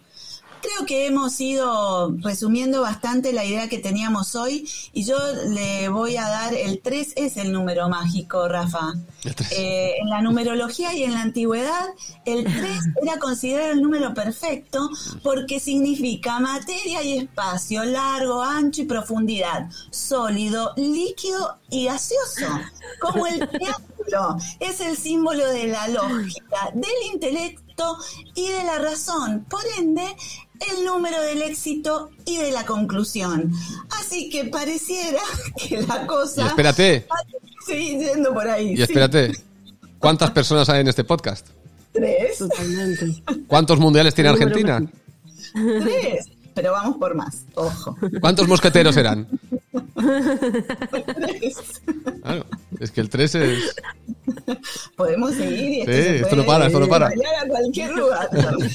Creo 0.67 0.85
que 0.85 1.05
hemos 1.05 1.39
ido 1.39 2.13
resumiendo 2.17 2.81
bastante 2.81 3.31
la 3.31 3.45
idea 3.45 3.69
que 3.69 3.77
teníamos 3.77 4.35
hoy 4.35 4.69
y 4.91 5.05
yo 5.05 5.15
le 5.47 5.87
voy 5.87 6.17
a 6.17 6.27
dar 6.27 6.53
el 6.53 6.81
3 6.81 7.13
es 7.15 7.37
el 7.37 7.53
número 7.53 7.87
mágico, 7.87 8.49
Rafa. 8.49 8.93
Eh, 9.51 9.93
en 10.01 10.09
la 10.09 10.21
numerología 10.21 10.93
y 10.93 11.03
en 11.03 11.13
la 11.13 11.21
antigüedad, 11.21 11.85
el 12.25 12.43
3 12.43 12.53
era 13.01 13.17
considerado 13.17 13.71
el 13.71 13.81
número 13.81 14.13
perfecto 14.13 14.89
porque 15.23 15.61
significa 15.61 16.37
materia 16.41 17.01
y 17.01 17.19
espacio, 17.19 17.85
largo, 17.85 18.41
ancho 18.41 18.81
y 18.81 18.85
profundidad, 18.85 19.69
sólido, 19.89 20.73
líquido 20.75 21.59
y 21.69 21.85
gaseoso, 21.85 22.45
como 22.99 23.25
el 23.25 23.39
triángulo. 23.49 24.37
Es 24.59 24.81
el 24.81 24.97
símbolo 24.97 25.47
de 25.47 25.67
la 25.67 25.87
lógica, 25.87 26.71
del 26.73 27.13
intelecto 27.13 27.66
y 28.35 28.49
de 28.49 28.63
la 28.63 28.79
razón. 28.79 29.45
Por 29.49 29.61
ende, 29.77 30.03
el 30.71 30.85
número 30.85 31.21
del 31.21 31.41
éxito 31.41 32.09
y 32.25 32.37
de 32.37 32.51
la 32.51 32.65
conclusión. 32.65 33.51
Así 33.99 34.29
que 34.29 34.45
pareciera 34.45 35.21
que 35.57 35.81
la 35.81 36.07
cosa... 36.07 36.43
Y 36.43 36.47
espérate. 36.47 37.07
Seguir 37.65 37.99
yendo 37.99 38.33
por 38.33 38.47
ahí. 38.47 38.75
Y 38.77 38.81
espérate. 38.81 39.31
¿Cuántas 39.99 40.31
personas 40.31 40.69
hay 40.69 40.81
en 40.81 40.87
este 40.87 41.03
podcast? 41.03 41.47
Tres. 41.91 42.37
Totalmente. 42.37 43.23
¿Cuántos 43.47 43.79
mundiales 43.79 44.13
tiene 44.13 44.29
Argentina? 44.29 44.81
Tres. 45.53 46.29
Pero 46.53 46.71
vamos 46.71 46.97
por 46.97 47.13
más, 47.13 47.45
ojo. 47.53 47.95
¿Cuántos 48.19 48.47
mosqueteros 48.47 48.97
eran? 48.97 49.27
Tres. 51.15 51.57
Claro, 52.23 52.45
es 52.79 52.89
que 52.89 53.01
el 53.01 53.09
3 53.09 53.35
es... 53.35 53.75
Podemos 54.95 55.33
seguir 55.35 55.69
y 55.71 55.79
esto, 55.81 55.91
Sí, 55.91 56.01
se 56.01 56.15
esto 56.15 56.29
puede 56.29 56.41
no 56.41 56.47
para, 56.47 56.67
esto 56.67 56.79
no 56.79 56.87
para. 56.87 57.07
a 57.07 57.47
cualquier 57.47 57.91
lugar. 57.91 58.29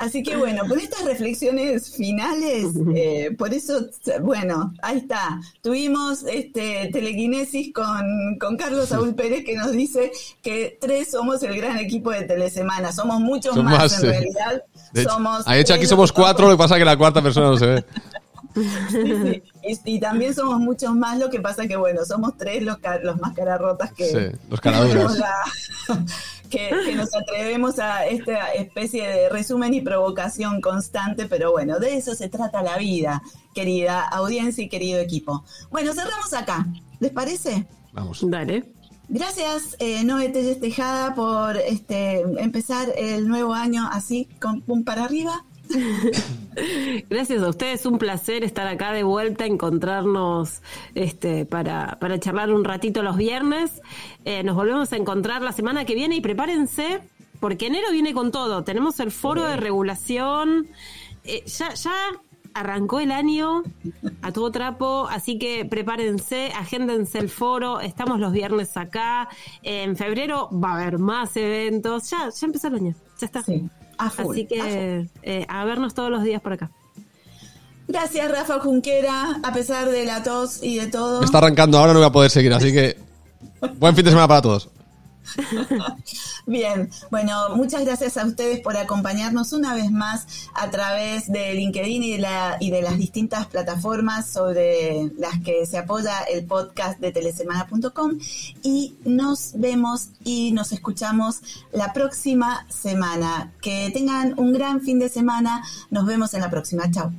Así 0.00 0.22
que 0.22 0.34
bueno, 0.34 0.66
con 0.66 0.80
estas 0.80 1.04
reflexiones 1.04 1.94
finales, 1.94 2.68
eh, 2.96 3.36
por 3.36 3.52
eso, 3.52 3.86
bueno, 4.22 4.72
ahí 4.80 4.96
está. 4.96 5.38
Tuvimos 5.60 6.22
este 6.22 6.88
telequinesis 6.90 7.70
con, 7.74 8.38
con 8.40 8.56
Carlos 8.56 8.88
Saúl 8.88 9.14
Pérez 9.14 9.44
que 9.44 9.56
nos 9.56 9.72
dice 9.72 10.10
que 10.40 10.78
tres 10.80 11.10
somos 11.10 11.42
el 11.42 11.54
gran 11.54 11.76
equipo 11.76 12.12
de 12.12 12.22
Telesemana. 12.22 12.92
Somos 12.92 13.20
muchos 13.20 13.54
Son 13.54 13.66
más, 13.66 13.78
más, 13.78 13.92
en 13.92 14.00
sí. 14.00 14.06
realidad. 14.06 14.64
De 14.94 15.02
hecho, 15.02 15.10
somos 15.10 15.44
de 15.44 15.60
hecho, 15.60 15.74
aquí 15.74 15.84
somos 15.86 16.12
cuatro, 16.12 16.46
lo 16.46 16.52
que 16.56 16.58
pasa 16.62 16.76
es 16.76 16.78
que 16.78 16.86
la 16.86 16.96
cuarta 16.96 17.20
persona 17.20 17.48
no 17.48 17.58
se 17.58 17.66
ve. 17.66 17.84
Sí, 18.54 18.62
sí. 19.22 19.42
Y, 19.84 19.94
y 19.96 20.00
también 20.00 20.34
somos 20.34 20.58
muchos 20.58 20.94
más, 20.94 21.18
lo 21.18 21.30
que 21.30 21.40
pasa 21.40 21.66
que, 21.66 21.76
bueno, 21.76 22.04
somos 22.04 22.36
tres 22.36 22.62
los, 22.62 22.78
ca- 22.78 22.98
los 23.02 23.18
más 23.20 23.34
cararrotas 23.34 23.92
que, 23.92 24.06
Sí, 24.06 24.38
los 24.48 24.60
que 24.60 24.70
que, 26.50 26.70
que 26.84 26.94
nos 26.96 27.14
atrevemos 27.14 27.78
a 27.78 28.06
esta 28.06 28.52
especie 28.54 29.06
de 29.08 29.28
resumen 29.28 29.72
y 29.74 29.80
provocación 29.82 30.60
constante, 30.60 31.26
pero 31.26 31.52
bueno, 31.52 31.78
de 31.78 31.96
eso 31.96 32.14
se 32.14 32.28
trata 32.28 32.62
la 32.62 32.76
vida, 32.76 33.22
querida 33.54 34.02
audiencia 34.02 34.64
y 34.64 34.68
querido 34.68 34.98
equipo. 35.00 35.44
Bueno, 35.70 35.92
cerramos 35.94 36.32
acá, 36.34 36.66
¿les 36.98 37.12
parece? 37.12 37.66
Vamos. 37.92 38.20
Dale. 38.28 38.72
Gracias, 39.08 39.74
eh, 39.80 40.04
Noé 40.04 40.28
Telles 40.28 40.60
Tejada, 40.60 41.14
por 41.16 41.56
este, 41.56 42.20
empezar 42.38 42.88
el 42.96 43.26
nuevo 43.26 43.54
año 43.54 43.88
así, 43.90 44.28
con 44.40 44.60
pum 44.62 44.84
para 44.84 45.04
arriba. 45.04 45.44
Gracias 47.10 47.42
a 47.42 47.48
ustedes, 47.48 47.86
un 47.86 47.98
placer 47.98 48.44
estar 48.44 48.66
acá 48.66 48.92
de 48.92 49.02
vuelta, 49.02 49.46
encontrarnos 49.46 50.62
este, 50.94 51.46
para, 51.46 51.98
para 52.00 52.18
charlar 52.18 52.52
un 52.52 52.64
ratito 52.64 53.02
los 53.02 53.16
viernes. 53.16 53.80
Eh, 54.24 54.42
nos 54.42 54.56
volvemos 54.56 54.92
a 54.92 54.96
encontrar 54.96 55.42
la 55.42 55.52
semana 55.52 55.84
que 55.84 55.94
viene 55.94 56.16
y 56.16 56.20
prepárense, 56.20 57.00
porque 57.38 57.66
enero 57.66 57.90
viene 57.92 58.12
con 58.12 58.32
todo. 58.32 58.64
Tenemos 58.64 59.00
el 59.00 59.10
foro 59.10 59.44
de 59.44 59.56
regulación, 59.56 60.68
eh, 61.24 61.44
ya, 61.46 61.74
ya 61.74 61.92
arrancó 62.52 62.98
el 62.98 63.12
año 63.12 63.62
a 64.22 64.32
todo 64.32 64.50
trapo, 64.50 65.06
así 65.08 65.38
que 65.38 65.64
prepárense, 65.64 66.52
agéndense 66.56 67.18
el 67.18 67.28
foro, 67.28 67.80
estamos 67.80 68.18
los 68.18 68.32
viernes 68.32 68.76
acá. 68.76 69.28
En 69.62 69.96
febrero 69.96 70.48
va 70.52 70.72
a 70.72 70.80
haber 70.80 70.98
más 70.98 71.36
eventos, 71.36 72.10
ya, 72.10 72.28
ya 72.30 72.46
empezó 72.46 72.68
el 72.68 72.74
año, 72.74 72.94
ya 73.18 73.26
está. 73.26 73.42
Sí, 73.42 73.68
a 74.06 74.10
full, 74.10 74.32
Así 74.32 74.42
a 74.42 74.46
que 74.48 75.06
eh, 75.22 75.46
a 75.48 75.64
vernos 75.64 75.94
todos 75.94 76.10
los 76.10 76.22
días 76.22 76.40
por 76.40 76.54
acá. 76.54 76.70
Gracias, 77.88 78.30
Rafa 78.30 78.60
Junquera, 78.60 79.40
a 79.42 79.52
pesar 79.52 79.88
de 79.90 80.04
la 80.04 80.22
tos 80.22 80.62
y 80.62 80.78
de 80.78 80.86
todo. 80.86 81.20
Me 81.20 81.24
está 81.24 81.38
arrancando 81.38 81.76
ahora, 81.78 81.92
no 81.92 81.98
voy 81.98 82.06
a 82.06 82.12
poder 82.12 82.30
seguir, 82.30 82.52
así 82.52 82.72
que 82.72 82.96
buen 83.78 83.96
fin 83.96 84.04
de 84.04 84.10
semana 84.10 84.28
para 84.28 84.42
todos. 84.42 84.68
Bien, 86.46 86.90
bueno, 87.10 87.54
muchas 87.56 87.84
gracias 87.84 88.16
a 88.16 88.24
ustedes 88.24 88.60
por 88.60 88.76
acompañarnos 88.76 89.52
una 89.52 89.74
vez 89.74 89.90
más 89.90 90.26
a 90.54 90.70
través 90.70 91.30
de 91.30 91.54
LinkedIn 91.54 92.02
y 92.02 92.16
de, 92.70 92.82
las 92.82 92.98
distintas 92.98 93.46
plataformas 93.46 94.26
sobre 94.26 95.10
las 95.18 95.40
que 95.40 95.66
se 95.66 95.78
apoya 95.78 96.20
el 96.22 96.44
podcast 96.44 96.98
de 97.00 97.12
telesemana.com 97.12 98.18
y 98.62 98.94
nos 99.04 99.52
vemos 99.54 100.08
y 100.24 100.52
nos 100.52 100.72
escuchamos 100.72 101.40
la 101.72 101.92
próxima 101.92 102.66
semana. 102.68 103.52
Que 103.60 103.90
tengan 103.92 104.34
un 104.38 104.52
gran 104.52 104.80
fin 104.80 104.98
de 104.98 105.08
semana. 105.08 105.62
Nos 105.90 106.06
vemos 106.06 106.34
en 106.34 106.40
la 106.40 106.50
próxima. 106.50 106.90
Chao. 106.90 107.12